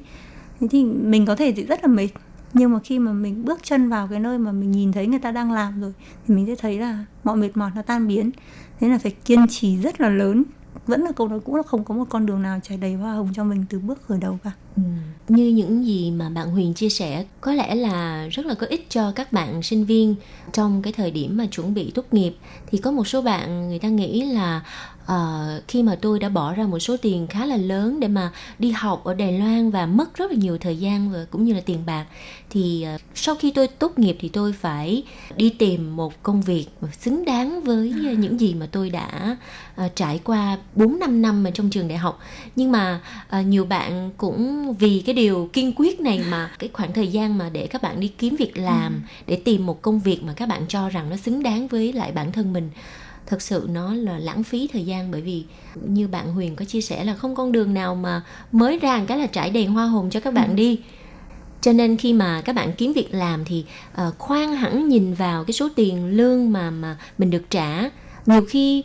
[0.60, 2.10] Thế thì mình có thể thì rất là mệt.
[2.54, 5.20] Nhưng mà khi mà mình bước chân vào cái nơi mà mình nhìn thấy người
[5.20, 5.94] ta đang làm rồi,
[6.28, 8.32] thì mình sẽ thấy là mọi mệt mỏi nó tan biến.
[8.80, 10.44] Thế là phải kiên trì rất là lớn
[10.88, 13.14] vẫn là câu nói cũ là không có một con đường nào trải đầy hoa
[13.14, 14.82] hồng cho mình từ bước khởi đầu cả ừ.
[15.28, 18.90] như những gì mà bạn Huyền chia sẻ, có lẽ là rất là có ích
[18.90, 20.16] cho các bạn sinh viên
[20.52, 22.36] trong cái thời điểm mà chuẩn bị tốt nghiệp,
[22.68, 24.62] thì có một số bạn người ta nghĩ là
[25.04, 28.32] uh, khi mà tôi đã bỏ ra một số tiền khá là lớn để mà
[28.60, 31.54] đi học ở Đài Loan và mất rất là nhiều thời gian và cũng như
[31.54, 32.06] là tiền bạc
[32.50, 35.04] thì uh, sau khi tôi tốt nghiệp thì tôi phải
[35.36, 36.66] đi tìm một công việc
[37.00, 38.14] xứng đáng với à.
[38.14, 39.38] những gì mà tôi đã
[39.86, 42.20] uh, trải qua 4 5 năm ở trong trường đại học
[42.56, 43.02] nhưng mà
[43.40, 47.38] uh, nhiều bạn cũng vì cái điều kiên quyết này mà cái khoảng thời gian
[47.38, 49.00] mà để các bạn đi kiếm việc làm ừ.
[49.28, 52.12] để tìm một công việc mà các bạn cho rằng nó xứng đáng với lại
[52.12, 52.70] bản thân mình
[53.32, 55.44] thật sự nó là lãng phí thời gian bởi vì
[55.76, 59.18] như bạn Huyền có chia sẻ là không con đường nào mà mới ra cái
[59.18, 60.54] là trải đầy hoa hồng cho các bạn ừ.
[60.54, 60.80] đi.
[61.62, 63.66] Cho nên khi mà các bạn kiếm việc làm thì
[64.08, 67.90] uh, khoan hẳn nhìn vào cái số tiền lương mà mà mình được trả.
[68.26, 68.84] Nhiều khi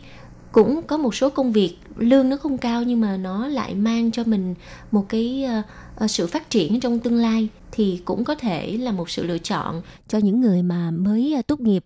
[0.51, 4.11] cũng có một số công việc lương nó không cao nhưng mà nó lại mang
[4.11, 4.55] cho mình
[4.91, 5.65] một cái uh,
[6.03, 9.37] uh, sự phát triển trong tương lai thì cũng có thể là một sự lựa
[9.37, 11.83] chọn cho những người mà mới uh, tốt nghiệp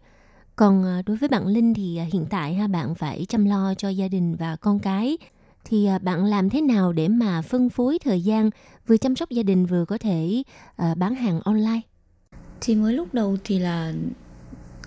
[0.62, 3.74] còn à, đối với bạn Linh thì à, hiện tại ha, bạn phải chăm lo
[3.78, 5.18] cho gia đình và con cái.
[5.66, 8.50] Thì à, bạn làm thế nào để mà phân phối thời gian
[8.88, 10.44] vừa chăm sóc gia đình vừa có thể
[10.96, 11.82] bán hàng online?
[12.62, 13.94] Thì mới lúc đầu thì là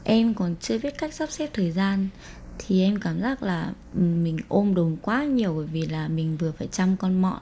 [0.04, 2.08] em còn chưa biết cách sắp xếp thời gian
[2.58, 6.36] thì em cảm giác là ừ, mình ôm đồm quá nhiều bởi vì là mình
[6.36, 7.40] vừa phải chăm con mọn,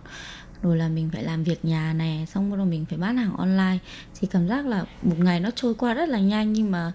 [0.62, 3.78] rồi là mình phải làm việc nhà này xong rồi mình phải bán hàng online
[4.20, 6.92] thì cảm giác là một ngày nó trôi qua rất là nhanh nhưng mà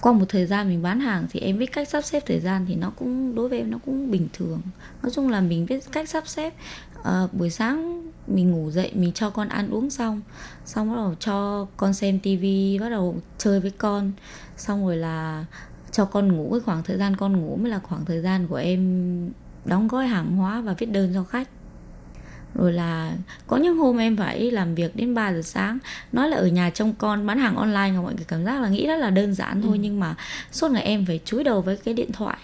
[0.00, 2.66] qua một thời gian mình bán hàng thì em biết cách sắp xếp thời gian
[2.68, 4.60] thì nó cũng đối với em nó cũng bình thường.
[5.02, 6.54] Nói chung là mình biết cách sắp xếp.
[7.02, 10.20] À, buổi sáng mình ngủ dậy mình cho con ăn uống xong.
[10.64, 14.12] Xong bắt đầu cho con xem tivi bắt đầu chơi với con.
[14.56, 15.44] Xong rồi là
[15.92, 18.56] cho con ngủ cái khoảng thời gian con ngủ mới là khoảng thời gian của
[18.56, 19.30] em
[19.64, 21.48] đóng gói hàng hóa và viết đơn cho khách
[22.56, 23.12] rồi là
[23.46, 25.78] có những hôm em phải làm việc đến 3 giờ sáng.
[26.12, 28.68] Nói là ở nhà trông con bán hàng online mà mọi người cảm giác là
[28.68, 29.78] nghĩ rất là đơn giản thôi ừ.
[29.82, 30.14] nhưng mà
[30.52, 32.36] suốt ngày em phải chúi đầu với cái điện thoại.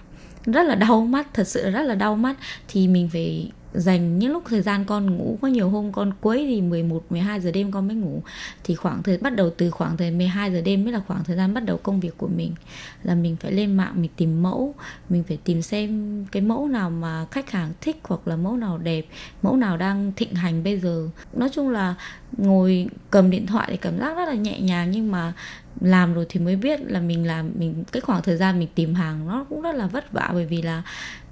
[0.47, 2.37] Rất là đau mắt thật sự rất là đau mắt.
[2.69, 6.45] Thì mình phải dành những lúc thời gian con ngủ, có nhiều hôm con cuối
[6.47, 8.23] thì 11 12 giờ đêm con mới ngủ.
[8.65, 11.37] Thì khoảng thời, bắt đầu từ khoảng thời 12 giờ đêm mới là khoảng thời
[11.37, 12.55] gian bắt đầu công việc của mình.
[13.03, 14.75] Là mình phải lên mạng, mình tìm mẫu,
[15.09, 18.79] mình phải tìm xem cái mẫu nào mà khách hàng thích hoặc là mẫu nào
[18.79, 19.05] đẹp,
[19.43, 21.09] mẫu nào đang thịnh hành bây giờ.
[21.33, 21.95] Nói chung là
[22.37, 25.33] ngồi cầm điện thoại thì cảm giác rất là nhẹ nhàng, nhưng mà
[25.81, 28.95] làm rồi thì mới biết là mình làm, mình, cái khoảng thời gian mình tìm
[28.95, 30.83] hàng nó cũng rất là vất vả, bởi vì là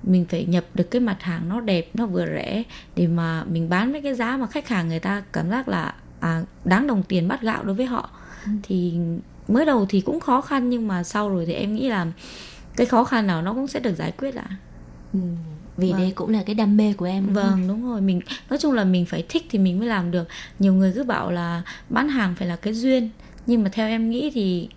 [0.02, 2.62] mình phải nhập được cái mặt hàng nó đẹp nó vừa rẻ
[2.96, 5.94] để mà mình bán với cái giá mà khách hàng người ta cảm giác là
[6.20, 8.10] à, đáng đồng tiền bắt gạo đối với họ
[8.44, 8.50] ừ.
[8.62, 8.94] thì
[9.48, 12.06] mới đầu thì cũng khó khăn nhưng mà sau rồi thì em nghĩ là
[12.76, 14.46] cái khó khăn nào nó cũng sẽ được giải quyết ạ
[15.12, 15.20] ừ
[15.76, 16.00] vì vâng.
[16.00, 17.68] đây cũng là cái đam mê của em đúng vâng không?
[17.68, 18.20] đúng rồi mình
[18.50, 20.28] nói chung là mình phải thích thì mình mới làm được
[20.58, 23.10] nhiều người cứ bảo là bán hàng phải là cái duyên
[23.46, 24.68] nhưng mà theo em nghĩ thì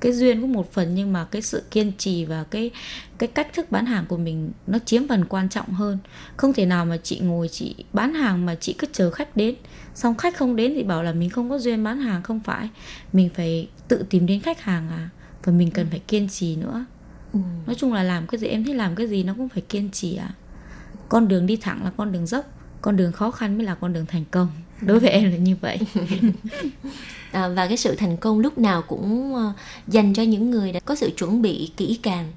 [0.00, 2.70] cái duyên cũng một phần nhưng mà cái sự kiên trì và cái
[3.18, 5.98] cái cách thức bán hàng của mình nó chiếm phần quan trọng hơn.
[6.36, 9.54] Không thể nào mà chị ngồi chị bán hàng mà chị cứ chờ khách đến.
[9.94, 12.68] Xong khách không đến thì bảo là mình không có duyên bán hàng không phải.
[13.12, 15.08] Mình phải tự tìm đến khách hàng à
[15.44, 16.84] và mình cần phải kiên trì nữa.
[17.32, 17.40] Ừ.
[17.66, 19.90] nói chung là làm cái gì em thấy làm cái gì nó cũng phải kiên
[19.90, 20.30] trì à.
[21.08, 22.44] Con đường đi thẳng là con đường dốc
[22.80, 24.48] con đường khó khăn mới là con đường thành công
[24.82, 25.78] đối với em là như vậy
[27.32, 29.54] à, và cái sự thành công lúc nào cũng uh,
[29.88, 32.32] dành cho những người đã có sự chuẩn bị kỹ càng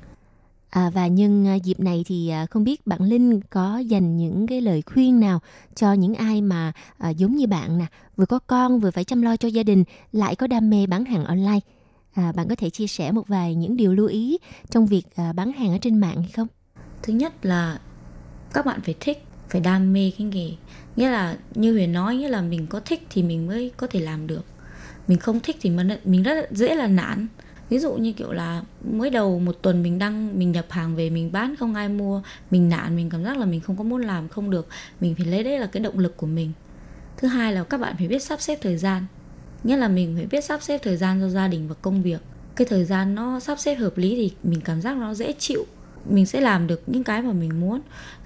[0.73, 4.47] À, và nhân à, dịp này thì à, không biết bạn Linh có dành những
[4.47, 5.39] cái lời khuyên nào
[5.75, 7.85] cho những ai mà à, giống như bạn nè,
[8.17, 11.05] vừa có con vừa phải chăm lo cho gia đình, lại có đam mê bán
[11.05, 11.59] hàng online.
[12.13, 14.37] À, bạn có thể chia sẻ một vài những điều lưu ý
[14.69, 16.47] trong việc à, bán hàng ở trên mạng hay không?
[17.01, 17.79] Thứ nhất là
[18.53, 20.51] các bạn phải thích, phải đam mê cái nghề.
[20.95, 23.99] Nghĩa là như Huyền nói, nghĩa là mình có thích thì mình mới có thể
[23.99, 24.45] làm được.
[25.07, 25.69] Mình không thích thì
[26.05, 27.27] mình rất dễ là nản.
[27.69, 31.09] Ví dụ như kiểu là mới đầu một tuần mình đăng mình nhập hàng về
[31.09, 32.21] mình bán không ai mua
[32.51, 34.67] mình nản mình cảm giác là mình không có muốn làm không được.
[34.99, 36.51] Mình phải lấy đấy là cái động lực của mình.
[37.17, 39.05] Thứ hai là các bạn phải biết sắp xếp thời gian.
[39.63, 42.21] Nghĩa là mình phải biết sắp xếp thời gian cho gia đình và công việc.
[42.55, 45.65] Cái thời gian nó sắp xếp hợp lý thì mình cảm giác nó dễ chịu.
[46.09, 47.81] Mình sẽ làm được những cái mà mình muốn.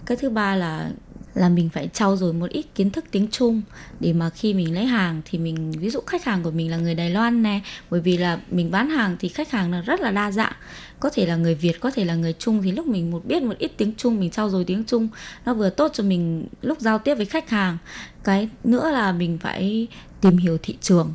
[0.06, 0.92] Cái thứ ba là
[1.38, 3.62] là mình phải trau dồi một ít kiến thức tiếng Trung
[4.00, 6.78] để mà khi mình lấy hàng thì mình, ví dụ khách hàng của mình là
[6.78, 7.60] người Đài Loan nè,
[7.90, 10.54] bởi vì là mình bán hàng thì khách hàng là rất là đa dạng.
[11.00, 13.44] Có thể là người Việt, có thể là người Trung thì lúc mình một biết
[13.44, 15.08] một ít tiếng Trung, mình trau dồi tiếng Trung,
[15.46, 17.78] nó vừa tốt cho mình lúc giao tiếp với khách hàng.
[18.24, 19.88] Cái nữa là mình phải
[20.22, 21.14] tìm hiểu thị trường.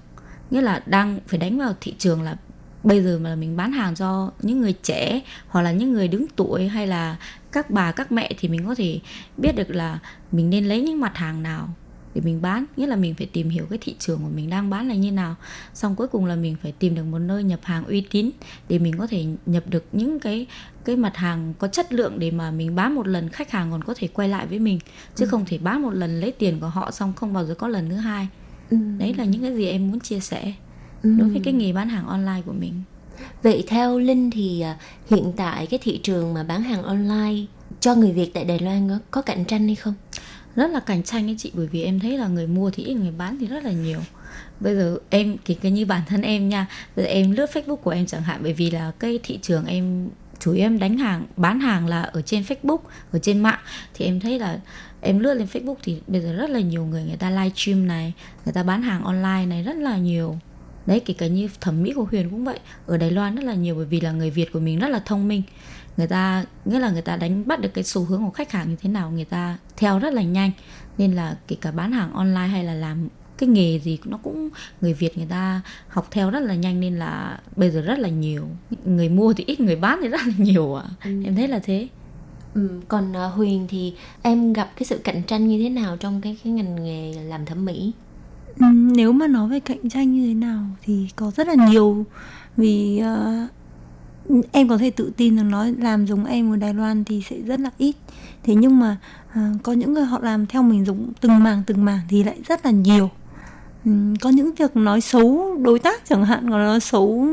[0.50, 2.36] Nghĩa là đang phải đánh vào thị trường là
[2.82, 6.26] bây giờ mà mình bán hàng cho những người trẻ hoặc là những người đứng
[6.36, 7.16] tuổi hay là
[7.52, 9.00] các bà các mẹ thì mình có thể
[9.36, 9.98] biết được là
[10.32, 11.68] mình nên lấy những mặt hàng nào
[12.14, 14.70] để mình bán nghĩa là mình phải tìm hiểu cái thị trường của mình đang
[14.70, 15.34] bán là như nào
[15.74, 18.30] xong cuối cùng là mình phải tìm được một nơi nhập hàng uy tín
[18.68, 20.46] để mình có thể nhập được những cái
[20.84, 23.84] cái mặt hàng có chất lượng để mà mình bán một lần khách hàng còn
[23.84, 24.78] có thể quay lại với mình
[25.14, 25.28] chứ ừ.
[25.28, 27.90] không thể bán một lần lấy tiền của họ xong không bao giờ có lần
[27.90, 28.28] thứ hai
[28.70, 28.76] ừ.
[28.98, 30.52] đấy là những cái gì em muốn chia sẻ
[31.02, 31.14] ừ.
[31.18, 32.82] đối với cái nghề bán hàng online của mình
[33.42, 34.76] Vậy theo Linh thì à,
[35.10, 37.44] hiện tại cái thị trường mà bán hàng online
[37.80, 39.94] cho người Việt tại Đài Loan có cạnh tranh hay không?
[40.56, 42.94] Rất là cạnh tranh ấy chị bởi vì em thấy là người mua thì ít
[42.94, 44.00] người bán thì rất là nhiều.
[44.60, 46.66] Bây giờ em kể cái như bản thân em nha,
[46.96, 49.66] bây giờ em lướt Facebook của em chẳng hạn bởi vì là cái thị trường
[49.66, 50.08] em
[50.38, 52.78] chủ yếu em đánh hàng bán hàng là ở trên Facebook
[53.12, 53.58] ở trên mạng
[53.94, 54.58] thì em thấy là
[55.00, 58.12] em lướt lên Facebook thì bây giờ rất là nhiều người người ta livestream này
[58.44, 60.38] người ta bán hàng online này rất là nhiều
[60.86, 63.54] đấy kể cả như thẩm mỹ của huyền cũng vậy ở đài loan rất là
[63.54, 65.42] nhiều bởi vì là người việt của mình rất là thông minh
[65.96, 68.70] người ta nghĩa là người ta đánh bắt được cái xu hướng của khách hàng
[68.70, 70.50] như thế nào người ta theo rất là nhanh
[70.98, 73.08] nên là kể cả bán hàng online hay là làm
[73.38, 74.48] cái nghề gì nó cũng
[74.80, 78.08] người Việt người ta học theo rất là nhanh nên là bây giờ rất là
[78.08, 78.48] nhiều
[78.84, 80.90] người mua thì ít người bán thì rất là nhiều ạ à.
[81.04, 81.22] ừ.
[81.24, 81.88] em thấy là thế
[82.54, 82.80] ừ.
[82.88, 86.36] còn uh, Huyền thì em gặp cái sự cạnh tranh như thế nào trong cái
[86.44, 87.92] cái ngành nghề làm thẩm mỹ
[88.94, 92.04] nếu mà nói về cạnh tranh như thế nào thì có rất là nhiều
[92.56, 93.02] vì
[94.28, 97.22] uh, em có thể tự tin rằng nói làm giống em ở Đài Loan thì
[97.30, 97.96] sẽ rất là ít.
[98.42, 98.96] Thế nhưng mà
[99.30, 102.36] uh, có những người họ làm theo mình giống từng mảng từng mảng thì lại
[102.48, 103.10] rất là nhiều.
[103.84, 107.24] Um, có những việc nói xấu đối tác chẳng hạn còn nói xấu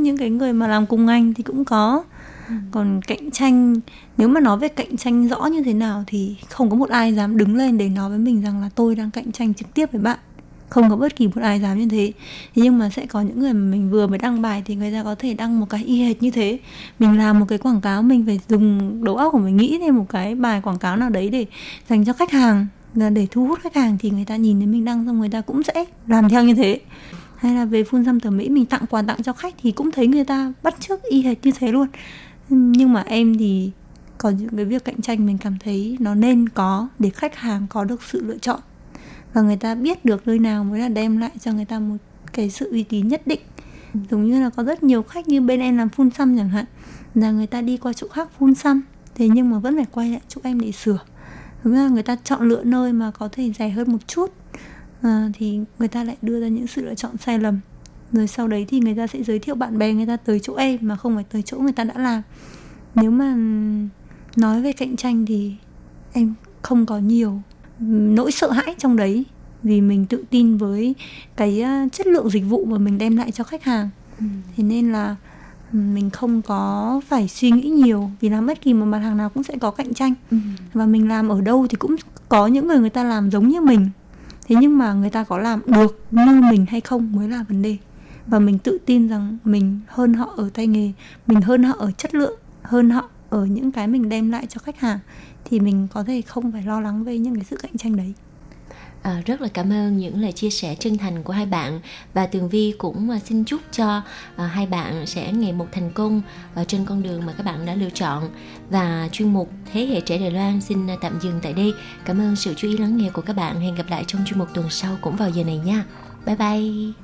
[0.00, 2.04] những cái người mà làm cùng anh thì cũng có.
[2.48, 2.54] Ừ.
[2.70, 3.74] còn cạnh tranh
[4.16, 7.14] nếu mà nói về cạnh tranh rõ như thế nào thì không có một ai
[7.14, 9.92] dám đứng lên để nói với mình rằng là tôi đang cạnh tranh trực tiếp
[9.92, 10.18] với bạn
[10.74, 12.12] không có bất kỳ một ai dám như thế.
[12.54, 14.92] Thế nhưng mà sẽ có những người mà mình vừa mới đăng bài thì người
[14.92, 16.58] ta có thể đăng một cái y hệt như thế.
[16.98, 19.96] Mình làm một cái quảng cáo, mình phải dùng đầu óc của mình nghĩ thêm
[19.96, 21.46] một cái bài quảng cáo nào đấy để
[21.88, 22.66] dành cho khách hàng.
[22.94, 25.28] Là để thu hút khách hàng thì người ta nhìn thấy mình đăng xong người
[25.28, 26.80] ta cũng sẽ làm theo như thế.
[27.36, 29.90] Hay là về phun xăm thẩm mỹ, mình tặng quà tặng cho khách thì cũng
[29.90, 31.86] thấy người ta bắt chước y hệt như thế luôn.
[32.48, 33.70] Nhưng mà em thì
[34.18, 37.66] có những cái việc cạnh tranh mình cảm thấy nó nên có để khách hàng
[37.70, 38.60] có được sự lựa chọn
[39.34, 41.96] và người ta biết được nơi nào mới là đem lại cho người ta một
[42.32, 43.40] cái sự uy tín nhất định.
[43.94, 44.00] Ừ.
[44.10, 46.64] giống như là có rất nhiều khách như bên em làm phun xăm chẳng hạn
[47.14, 48.82] là người ta đi qua chỗ khác phun xăm
[49.14, 50.98] thế nhưng mà vẫn phải quay lại chỗ em để sửa.
[51.64, 54.32] Đúng là người ta chọn lựa nơi mà có thể rẻ hơn một chút
[55.02, 57.60] à, thì người ta lại đưa ra những sự lựa chọn sai lầm.
[58.12, 60.54] Rồi sau đấy thì người ta sẽ giới thiệu bạn bè người ta tới chỗ
[60.54, 62.22] em mà không phải tới chỗ người ta đã làm.
[62.94, 63.36] Nếu mà
[64.36, 65.54] nói về cạnh tranh thì
[66.12, 67.40] em không có nhiều
[67.78, 69.24] nỗi sợ hãi trong đấy
[69.62, 70.94] vì mình tự tin với
[71.36, 73.90] cái ờ, chất lượng dịch vụ mà mình đem lại cho khách hàng.
[74.18, 74.24] Ừ.
[74.56, 75.16] thế nên là
[75.72, 79.28] mình không có phải suy nghĩ nhiều vì làm bất kỳ một mặt hàng nào
[79.28, 80.14] cũng sẽ có cạnh tranh.
[80.30, 80.36] Ừ.
[80.72, 81.96] và mình làm ở đâu thì cũng
[82.28, 83.90] có những người người ta làm giống như mình.
[84.46, 87.62] Thế nhưng mà người ta có làm được như mình hay không mới là vấn
[87.62, 87.76] đề.
[88.26, 90.92] Và mình tự tin rằng mình hơn họ ở tay nghề
[91.26, 94.58] mình hơn họ ở chất lượng hơn họ ở những cái mình đem lại cho
[94.58, 94.98] khách hàng
[95.44, 98.14] thì mình có thể không phải lo lắng về những cái sự cạnh tranh đấy
[99.04, 101.80] À, rất là cảm ơn những lời chia sẻ chân thành của hai bạn
[102.14, 104.02] và Tường Vi cũng à, xin chúc cho
[104.36, 106.22] à, hai bạn sẽ ngày một thành công
[106.54, 108.22] ở trên con đường mà các bạn đã lựa chọn
[108.70, 111.72] và chuyên mục Thế hệ trẻ Đài Loan xin tạm dừng tại đây.
[112.04, 113.60] Cảm ơn sự chú ý lắng nghe của các bạn.
[113.60, 115.84] Hẹn gặp lại trong chuyên mục tuần sau cũng vào giờ này nha.
[116.26, 117.03] Bye bye.